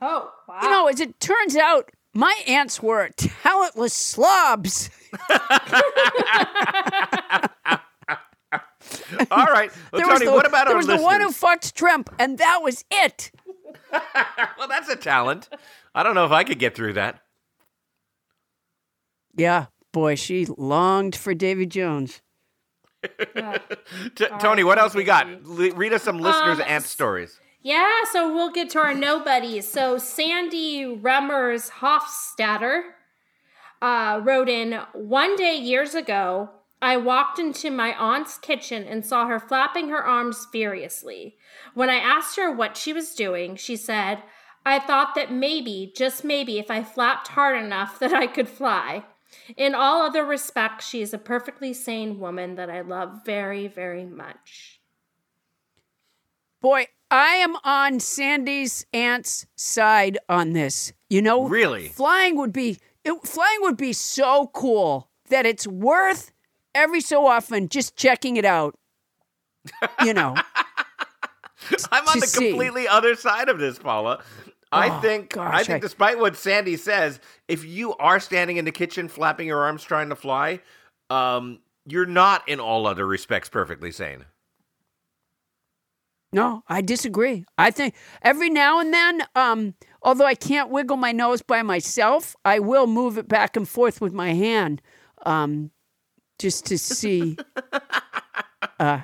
[0.00, 0.60] oh, wow.
[0.62, 4.90] You know, as it turns out, my aunts were talentless slobs.
[9.30, 11.30] All right, well, There was Toni, the, what about there our was the one who
[11.30, 13.30] fucked Trump, and that was it.
[14.58, 15.48] well, that's a talent.
[15.94, 17.20] I don't know if I could get through that.
[19.36, 22.20] Yeah, boy, she longed for Davy Jones.
[23.04, 25.44] T- Toni, what else we got?
[25.44, 27.38] Le- read us some listeners' Um, ant stories.
[27.62, 29.68] Yeah, so we'll get to our nobodies.
[29.70, 32.82] So Sandy Remmers Hofstadter
[33.82, 36.50] uh, wrote in One day years ago,
[36.80, 41.36] I walked into my aunt's kitchen and saw her flapping her arms furiously.
[41.74, 44.22] When I asked her what she was doing, she said,
[44.64, 49.04] I thought that maybe, just maybe, if I flapped hard enough, that I could fly.
[49.56, 54.06] In all other respects, she is a perfectly sane woman that I love very, very
[54.06, 54.80] much.
[56.60, 60.92] Boy, I am on Sandy's aunt's side on this.
[61.08, 61.88] You know, Really?
[61.88, 66.30] flying would be it, flying would be so cool that it's worth
[66.74, 68.76] every so often just checking it out.
[70.04, 70.36] You know,
[71.92, 72.50] I'm on the see.
[72.50, 74.22] completely other side of this, Paula.
[74.72, 77.18] I Oh, think I think I- despite what Sandy says,
[77.48, 80.60] if you are standing in the kitchen flapping your arms trying to fly,
[81.10, 84.26] um, you're not in all other respects perfectly sane.
[86.32, 87.44] No, I disagree.
[87.58, 92.36] I think every now and then, um, although I can't wiggle my nose by myself,
[92.44, 94.80] I will move it back and forth with my hand,
[95.26, 95.70] um,
[96.38, 97.36] just to see.
[98.80, 99.00] uh,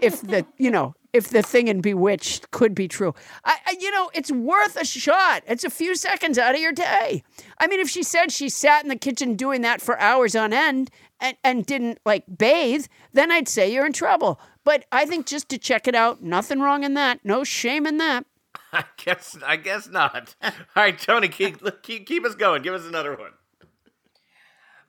[0.00, 3.90] if the you know if the thing in Bewitched could be true, I, I you
[3.90, 5.42] know it's worth a shot.
[5.46, 7.22] It's a few seconds out of your day.
[7.58, 10.52] I mean, if she said she sat in the kitchen doing that for hours on
[10.52, 10.90] end
[11.24, 14.38] and and didn't like bathe, then I'd say you're in trouble.
[14.62, 17.20] But I think just to check it out, nothing wrong in that.
[17.24, 18.26] No shame in that.
[18.72, 20.36] I guess I guess not.
[20.42, 22.62] All right, Toni, keep keep, keep us going.
[22.62, 23.32] Give us another one.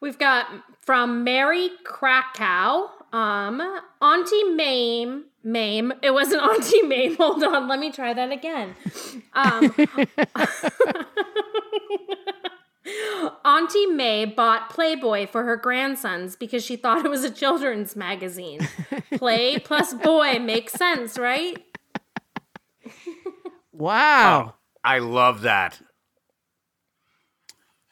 [0.01, 0.47] We've got
[0.81, 5.93] from Mary Krakow, um, Auntie Mame, Mame.
[6.03, 7.15] It wasn't Auntie Mame.
[7.15, 8.75] Hold on, let me try that again.
[9.33, 9.73] Um,
[13.43, 18.67] Auntie May bought Playboy for her grandsons because she thought it was a children's magazine.
[19.15, 21.63] Play plus boy makes sense, right?
[23.71, 24.55] Wow.
[24.83, 25.81] I love that.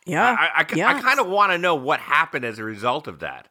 [0.05, 0.35] Yeah.
[0.37, 1.01] I, I, yeah.
[1.01, 3.47] kind of want to know what happened as a result of that.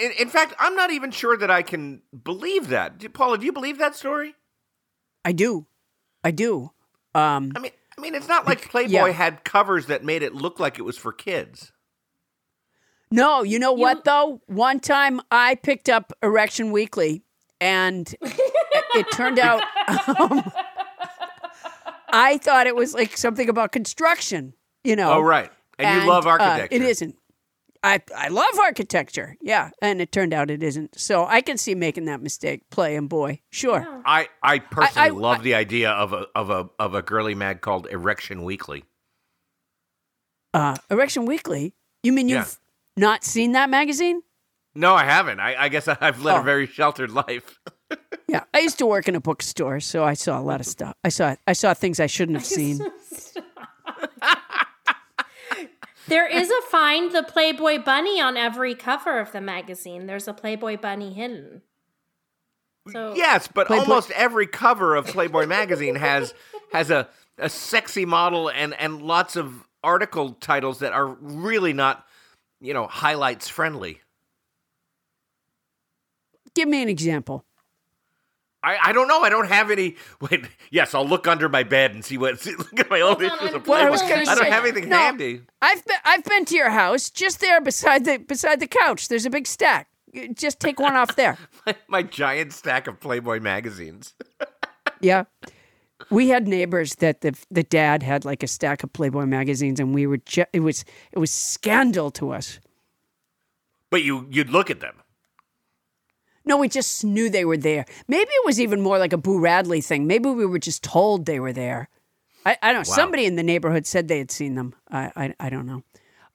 [0.00, 2.98] In, in fact, I'm not even sure that I can believe that.
[2.98, 4.34] Do- Paula, do you believe that story?
[5.24, 5.66] I do.
[6.22, 6.70] I do.
[7.14, 9.08] Um, I mean, I mean, it's not like Playboy Yeah.
[9.08, 11.72] had covers that made it look like it was for kids.
[13.10, 14.40] No, you know what though?
[14.46, 17.22] One time I picked up Erection Weekly,
[17.60, 19.62] and it, it turned out
[20.20, 20.44] um,
[22.10, 24.54] I thought it was like something about construction.
[24.84, 25.14] You know?
[25.14, 25.50] Oh, right.
[25.78, 26.68] And, you love uh, architecture.
[26.70, 27.16] it isn't.
[27.82, 29.36] I I love architecture.
[29.40, 30.98] Yeah, and it turned out it isn't.
[30.98, 32.68] So I can see making that mistake.
[32.70, 33.86] Play and boy, sure.
[34.04, 37.60] I, I personally I- love the idea of a of a of a girly mag
[37.60, 38.84] called Erection Weekly.
[40.54, 41.74] Uh, Erection Weekly.
[42.02, 42.58] You mean you've
[42.96, 43.02] Yeah.
[43.02, 44.22] not seen that magazine?
[44.74, 45.40] No, I haven't.
[45.40, 46.40] I, I guess I've led Oh.
[46.40, 47.58] a very sheltered life.
[48.30, 50.94] Yeah, I used to work in a bookstore, so I saw a lot of stuff.
[51.02, 52.78] I saw I saw things I shouldn't have seen.
[56.08, 60.06] There is a find the Playboy bunny on every cover of the magazine.
[60.06, 61.62] There's a Playboy bunny hidden.
[62.90, 66.32] So Yes, but Playboy- almost every cover of Playboy magazine has
[66.72, 72.06] has a, a sexy model and and lots of article titles that are really not,
[72.60, 74.00] you know, highlights friendly.
[76.54, 77.44] Give me an example.
[78.62, 79.20] I, I don't know.
[79.22, 79.96] I don't have any.
[80.20, 82.40] Wait, yes, I'll look under my bed and see what.
[82.40, 83.90] See, look at my old Hold issues of Well, I Playboy.
[83.92, 84.96] was gonna I don't say- have anything No.
[84.98, 85.42] handy.
[85.62, 89.08] I've been I've been to your house, just there beside the beside the couch.
[89.08, 89.88] There's a big stack.
[90.34, 91.36] Just take one off there.
[91.66, 94.14] My, my giant stack of Playboy magazines.
[95.00, 95.24] Yeah.
[96.10, 99.94] We had neighbors that the the dad had like a stack of Playboy magazines, and
[99.94, 102.58] we were ju- it was it was scandal to us.
[103.90, 104.96] But you you'd look at them.
[106.48, 107.84] No, we just knew they were there.
[108.08, 110.06] Maybe it was even more like a Boo Radley thing.
[110.06, 111.88] Maybe we were just told they were there.
[112.46, 112.90] I, I don't know.
[112.90, 112.96] Wow.
[112.96, 114.74] Somebody in the neighborhood said they had seen them.
[114.90, 115.82] I I, I don't know.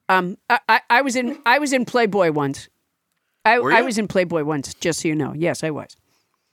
[0.07, 2.69] Um, I, I, I was in I was in Playboy once.
[3.43, 5.33] I, I was in Playboy once, just so you know.
[5.33, 5.97] Yes, I was.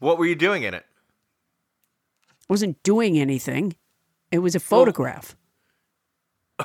[0.00, 0.84] What were you doing in it?
[2.48, 3.76] wasn't doing anything.
[4.32, 5.36] It was a photograph.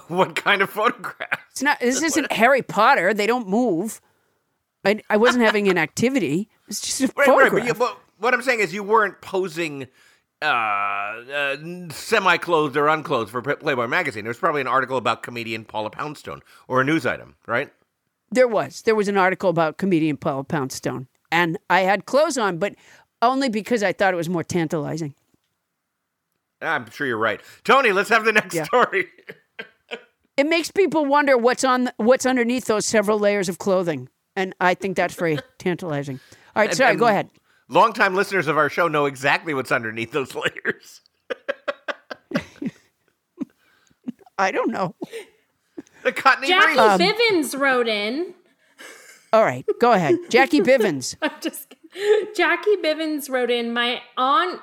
[0.10, 1.40] What kind of photograph?
[1.52, 1.80] It's not.
[1.80, 3.14] This isn't Harry Potter.
[3.14, 4.02] They don't move.
[4.86, 6.48] I, I wasn't having an activity.
[6.68, 7.26] It's just a Right, right.
[7.28, 7.52] photograph.
[7.62, 9.88] But, you, but what I'm saying is, you weren't posing
[10.42, 11.58] uh, uh,
[11.92, 14.24] semi-clothed or unclothed for Playboy magazine.
[14.24, 17.72] There was probably an article about comedian Paula Poundstone or a news item, right?
[18.32, 18.82] There was.
[18.84, 22.76] There was an article about comedian Paula Poundstone, and I had clothes on, but
[23.22, 25.14] only because I thought it was more tantalizing.
[26.62, 27.42] I'm sure you're right.
[27.64, 28.64] Toni, let's have the next Yeah.
[28.64, 29.08] story.
[30.38, 34.74] It makes people wonder what's on what's underneath those several layers of clothing, and I
[34.74, 36.20] think that's very tantalizing.
[36.56, 37.30] All right, And- sorry, and go ahead.
[37.68, 41.02] Longtime listeners of our show know exactly what's underneath those layers.
[44.38, 44.96] I don't know.
[46.04, 46.78] The cottony Jackie breeze.
[46.80, 48.34] Um, Bivens wrote in.
[49.34, 51.16] All right, go ahead, Jackie Bivens.
[51.22, 52.34] I'm just kidding.
[52.36, 54.60] Jackie Bivens wrote in my aunt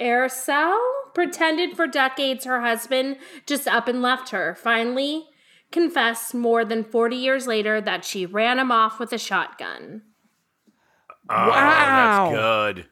[0.00, 0.78] Ursel
[1.14, 4.54] pretended for decades her husband just up and left her.
[4.54, 5.26] Finally
[5.72, 10.02] confessed more than 40 years later that she ran him off with a shotgun.
[11.30, 12.30] Oh, Wow.
[12.30, 12.34] that's
[12.76, 12.86] good.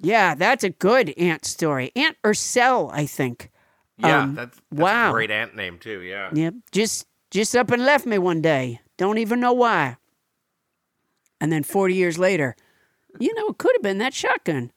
[0.00, 1.90] Yeah, that's a good aunt story.
[1.96, 3.50] Aunt Ursel, I think.
[3.96, 5.10] Yeah, Um, that's, that's wow.
[5.10, 6.00] a great ant name too.
[6.00, 6.30] Yeah.
[6.32, 6.54] Yep.
[6.72, 8.80] Just just up and left me one day.
[8.98, 9.96] Don't even know why.
[11.40, 12.54] And then 40 years later,
[13.18, 14.70] you know, it could have been that shotgun.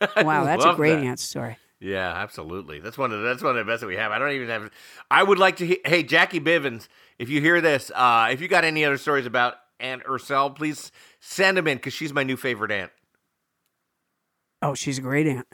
[0.16, 1.04] Wow, that's a great that.
[1.04, 1.58] aunt story.
[1.80, 2.78] Yeah, absolutely.
[2.78, 4.12] That's one of that's one of the best that we have.
[4.12, 4.70] I don't even have.
[5.10, 5.66] I would like to.
[5.66, 6.88] He- hey, Jackie Bivens,
[7.18, 10.92] if you hear this, uh, if you got any other stories about Aunt Ursel, please
[11.20, 12.92] send them in because she's my new favorite aunt.
[14.60, 15.46] Oh, she's a great aunt.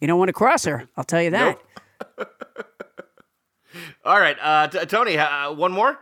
[0.00, 0.88] You don't want to cross her.
[0.96, 1.58] I'll tell you that.
[4.04, 5.98] All right, uh, t- Toni, uh, one more.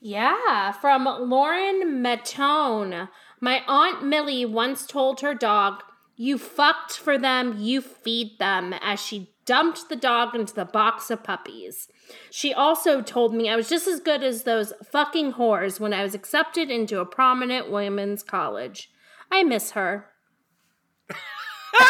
[0.00, 3.08] Yeah, from Lauren Matone.
[3.40, 5.82] My Aunt Millie once told her dog,
[6.20, 11.10] You fucked for them, you feed them, as she dumped the dog into the box
[11.10, 11.88] of puppies.
[12.30, 16.02] She also told me I was just as good as those fucking whores when I
[16.02, 18.90] was accepted into a prominent women's college.
[19.30, 20.10] I miss her.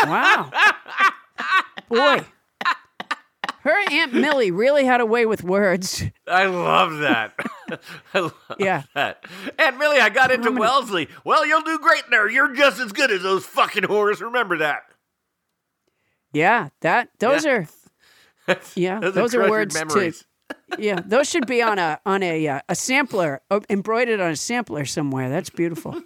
[0.05, 0.53] Wow.
[1.89, 2.25] Boy.
[3.63, 6.03] Her Aunt Millie really had a way with words.
[6.27, 7.35] I love that.
[8.15, 8.83] I love Yeah.
[8.95, 9.25] that.
[9.59, 11.09] Aunt Millie, I got into gonna- Wellesley.
[11.25, 12.29] Well, you'll do great there.
[12.31, 14.21] You're just as good as those fucking whores.
[14.21, 14.83] Remember that.
[16.33, 17.51] Yeah, that those Yeah.
[17.53, 17.69] are
[18.75, 20.21] yeah, Those, those, are, are, words memories.
[20.21, 20.27] too.
[20.79, 24.37] Yeah, those should be on a on a uh, a sampler, uh, embroidered on a
[24.37, 25.29] sampler somewhere.
[25.29, 26.03] That's beautiful.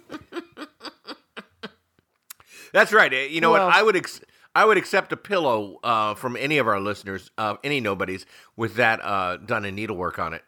[2.73, 3.11] That's right.
[3.13, 3.75] Uh, You know Well- what?
[3.75, 4.21] I would ex-
[4.55, 8.25] I would accept a pillow uh, from any of our listeners, uh, any nobodies,
[8.55, 10.43] with that uh, done in needlework on it.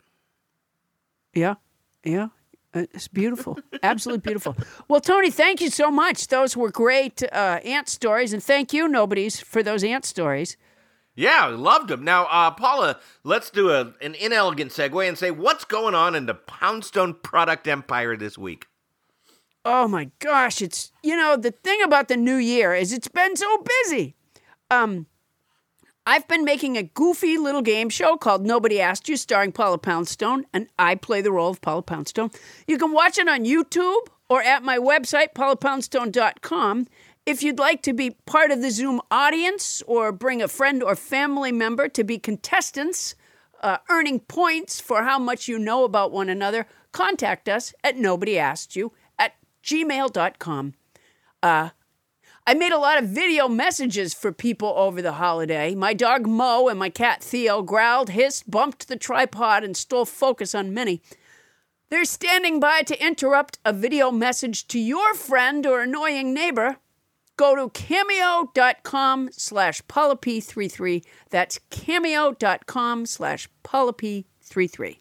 [1.34, 1.55] Yeah,
[2.03, 2.29] yeah,
[2.73, 4.55] Uh, it's beautiful, absolutely beautiful.
[4.88, 6.27] Well, Toni, thank you so much.
[6.27, 10.57] Those were great uh, ant stories, and thank you, nobodies, for those ant stories.
[11.15, 12.03] Yeah, I loved them.
[12.03, 16.27] Now, uh, Paula, let's do a, an inelegant segue and say what's going on in
[16.27, 18.67] the Poundstone product empire this week.
[19.65, 23.35] Oh my gosh, it's you know the thing about the new year is it's been
[23.35, 24.15] so busy.
[24.71, 25.07] Um
[26.05, 30.45] I've been making a goofy little game show called Nobody Asked You starring Paula Poundstone
[30.53, 32.31] and I play the role of Paula Poundstone.
[32.65, 36.88] You can watch it on YouTube or at my website paulapoundstone.com.
[37.25, 40.95] If you'd like to be part of the Zoom audience or bring a friend or
[40.95, 43.15] family member to be contestants,
[43.61, 48.39] uh, earning points for how much you know about one another, contact us at Nobody
[48.39, 48.93] Asked You
[49.68, 50.73] gmail.com.
[51.44, 51.69] Uh,
[52.48, 55.76] I made a lot of video messages for people over the holiday.
[55.76, 60.56] My dog Mo and my cat Theo growled, hissed, bumped the tripod, and stole focus
[60.56, 61.02] on Minnie.
[61.89, 66.77] They're standing by to interrupt a video message to your friend or annoying neighbor.
[67.35, 71.03] Go to cameo.com slash polyp33.
[71.30, 74.98] That's cameo.com slash polyp33.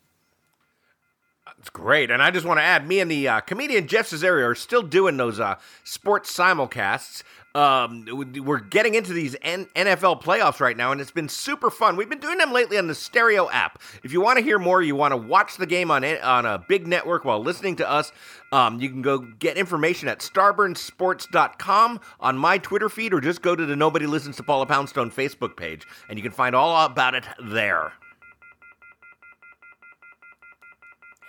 [1.59, 2.11] It's great.
[2.11, 4.83] And I just want to add, me and the uh, comedian Jeff Cesario are still
[4.83, 7.23] doing those uh, sports simulcasts.
[7.57, 11.71] Um, we- we're getting into these N- NFL playoffs right now, and it's been super
[11.71, 11.97] fun.
[11.97, 13.81] We've been doing them lately on the Stereo app.
[14.05, 16.45] If you want to hear more, you want to watch the game on it, on
[16.45, 18.13] a big network while listening to us,
[18.53, 23.57] um, you can go get information at starburnsports.com on my Twitter feed, or just go
[23.57, 27.15] to the Nobody Listens to Paula Poundstone Facebook page, and you can find all about
[27.15, 27.93] it there.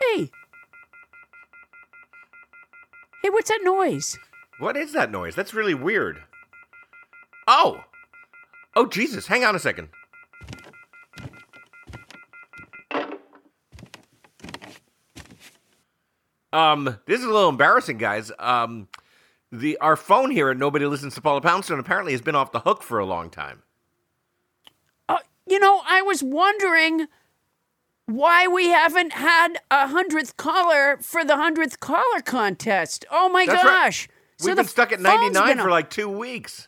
[0.02, 0.32] Hey.
[3.24, 4.18] Hey, what's that noise?
[4.60, 5.36] What is that noise?
[5.36, 6.24] That's really weird.
[7.48, 7.84] Oh!
[8.76, 9.28] Oh, Jesus.
[9.28, 9.90] Hang on a second.
[16.54, 18.32] Um, this is a little embarrassing, guys.
[18.40, 18.88] Um,
[19.52, 22.62] the our phone here at Nobody Listens to Paula Poundstone apparently has been off the
[22.62, 23.64] hook for a long time.
[25.08, 27.08] Uh, you know, I was wondering
[28.08, 33.06] why we haven't had a hundredth caller for the hundredth caller contest.
[33.12, 33.70] Oh my That's right.
[33.70, 34.10] gosh!
[34.40, 36.68] We've the been stuck at 99 for like two weeks.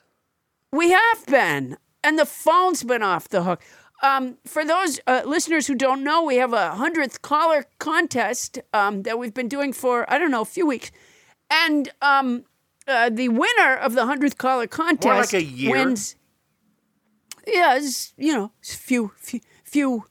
[0.72, 3.62] We have been, and the phone's been off the hook.
[4.02, 9.04] Um, for those uh, listeners who don't know, we have a hundredth caller contest um,
[9.04, 10.92] that we've been doing for I don't know a few weeks,
[11.50, 12.46] and um,
[12.88, 15.72] uh, the winner of the hundredth caller contest year.
[15.72, 16.16] wins.
[17.48, 20.06] Yeah, it's, you know, it's a few, few, few,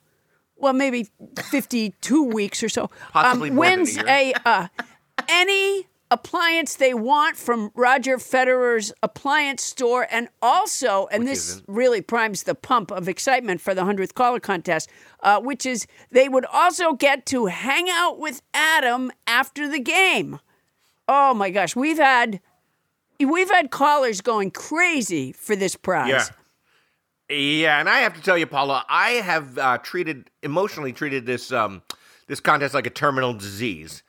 [0.59, 1.07] well, maybe
[1.49, 2.89] fifty-two weeks or so.
[3.11, 4.67] Possibly um, more than a wins a uh,
[5.27, 12.01] any appliance they want from Roger Federer's appliance store, and also, and this isn't- really
[12.01, 14.89] primes the pump of excitement for the hundredth caller contest,
[15.21, 20.39] uh, which is they would also get to hang out with Adam after the game.
[21.07, 22.39] Oh my gosh, we've had
[23.19, 26.09] we've had callers going crazy for this prize.
[26.09, 26.25] Yeah.
[27.29, 31.51] Yeah, and I have to tell you, Paula, I have uh, treated emotionally treated this
[31.51, 31.83] um,
[32.27, 34.03] this contest like a terminal disease.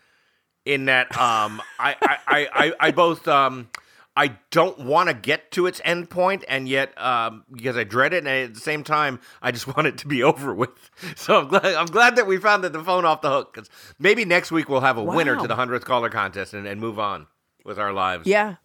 [0.66, 3.70] In that, um, I, I, I, I, I both um,
[4.14, 8.12] I don't want to get to its end point, and yet um, because I dread
[8.12, 10.70] it, and at the same time, I just want it to be over with.
[11.16, 13.54] So I'm glad I'm glad that we found that the phone off the hook.
[13.54, 16.80] Because maybe next week we'll have a winner to the hundredth caller contest and, and
[16.80, 17.26] move on
[17.64, 18.26] with our lives.
[18.26, 18.56] Yeah.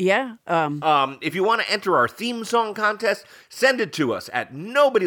[0.00, 0.36] Yeah.
[0.46, 4.30] Um, Um, if you want to enter our theme song contest, send it to us
[4.32, 5.04] at nobody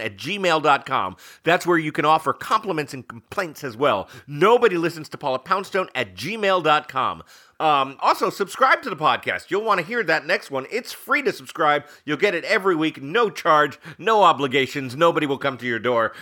[0.00, 1.16] at gmail.com.
[1.44, 4.08] That's where you can offer compliments and complaints as well.
[4.26, 7.22] Nobody listens to Paula Poundstone at gmail.com.
[7.60, 9.50] Um, also, subscribe to the podcast.
[9.50, 10.66] You'll want to hear that next one.
[10.70, 11.84] It's free to subscribe.
[12.04, 14.96] You'll get it every week, no charge, no obligations.
[14.96, 16.12] Nobody will come to your door.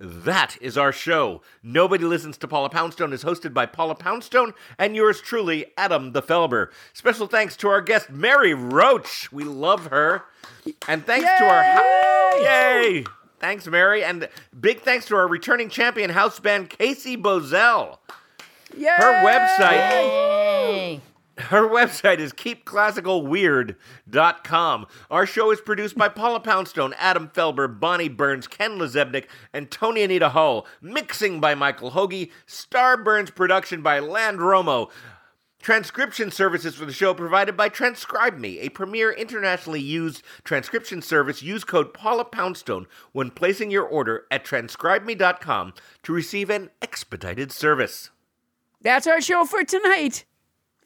[0.00, 1.42] That is our show.
[1.62, 6.22] Nobody Listens to Paula Poundstone is hosted by Paula Poundstone and yours truly, Adam the
[6.22, 6.68] Felber.
[6.92, 9.32] Special thanks to our guest, Mary Roach.
[9.32, 10.22] We love her.
[10.86, 12.42] And thanks to our.
[12.42, 13.04] Yay!
[13.40, 14.04] Thanks, Mary.
[14.04, 14.28] And
[14.60, 17.98] big thanks to our returning champion house band, Casey Bozell.
[18.76, 18.96] yeah.
[18.98, 19.72] Her website.
[19.72, 21.00] Yay.
[21.38, 24.86] Her website is keepclassicalweird.com.
[25.10, 30.02] Our show is produced by Paula Poundstone, Adam Felber, Bonnie Burns, Ken LaZebnik, and Toni
[30.02, 30.66] Anita Hull.
[30.82, 32.32] Mixing by Michael Hoagie.
[32.46, 34.90] Starburns production by Land Romo.
[35.60, 41.42] Transcription services for the show provided by TranscribeMe, a premier internationally used transcription service.
[41.42, 45.74] Use code Paula Poundstone when placing your order at transcribeme.com
[46.04, 48.10] to receive an expedited service.
[48.80, 50.24] That's our show for tonight.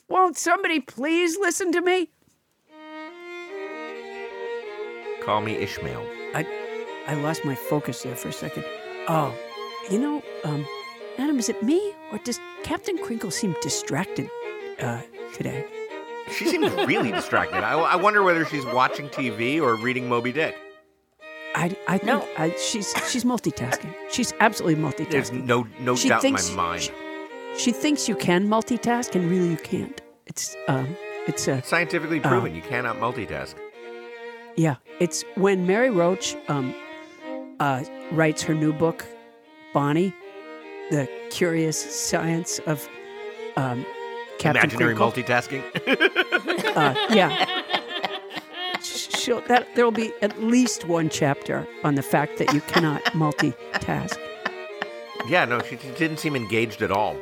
[0.09, 2.11] Won't somebody please listen to me?
[5.23, 6.05] Call me Ishmael.
[6.35, 6.47] I
[7.07, 8.65] I lost my focus there for a second.
[9.09, 9.35] Oh,
[9.91, 10.67] you know, um,
[11.19, 14.29] Adam, is it me or does Captain Crinkle seem distracted
[14.81, 15.01] uh,
[15.35, 15.65] today?
[16.37, 17.59] She seems really distracted.
[17.65, 20.57] I, I wonder whether she's watching TV or reading Moby Dick.
[21.55, 22.29] I, I think No.
[22.39, 23.95] I, she's she's multitasking.
[24.11, 25.11] She's absolutely multitasking.
[25.11, 26.83] There's no no She doubt in my mind.
[26.83, 26.93] She,
[27.57, 30.01] she thinks you can multitask, and really you can't.
[30.27, 30.97] It's um,
[31.27, 33.55] it's a Scientifically proven, you cannot multitask.
[34.57, 36.75] Yeah, it's when Mary Roach um,
[37.61, 39.07] uh, writes her new book,
[39.73, 40.15] Bonnie,
[40.91, 42.89] the curious science of
[43.57, 43.87] um,
[44.39, 45.13] Captain Imaginary Crinkle.
[45.13, 45.63] multitasking.
[46.77, 47.47] uh, yeah.
[48.83, 53.03] She'll, that there will be at least one chapter on the fact that you cannot
[53.13, 54.19] multitask.
[55.29, 57.17] yeah, no, she didn't seem engaged at all.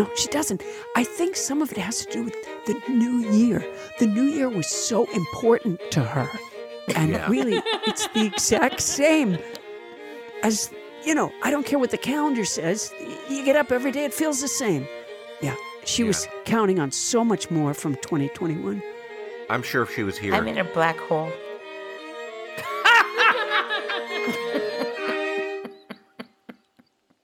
[0.00, 0.62] No, she doesn't.
[0.96, 3.62] I think some of it has to do with the new year.
[3.98, 6.26] The new year was so important to her.
[6.96, 7.28] And Yeah.
[7.28, 9.36] really, it's the exact same
[10.42, 10.70] as,
[11.04, 12.94] you know, I don't care what the calendar says.
[13.28, 14.86] You get up every day, it feels the same.
[15.42, 15.54] Yeah,
[15.84, 18.82] she was counting on so much more from 2021.
[19.50, 20.34] I'm sure if she was here.
[20.34, 21.30] I'm in a black hole.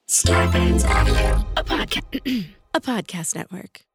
[0.07, 2.45] Starburns Audio.
[2.77, 3.87] a podcast network.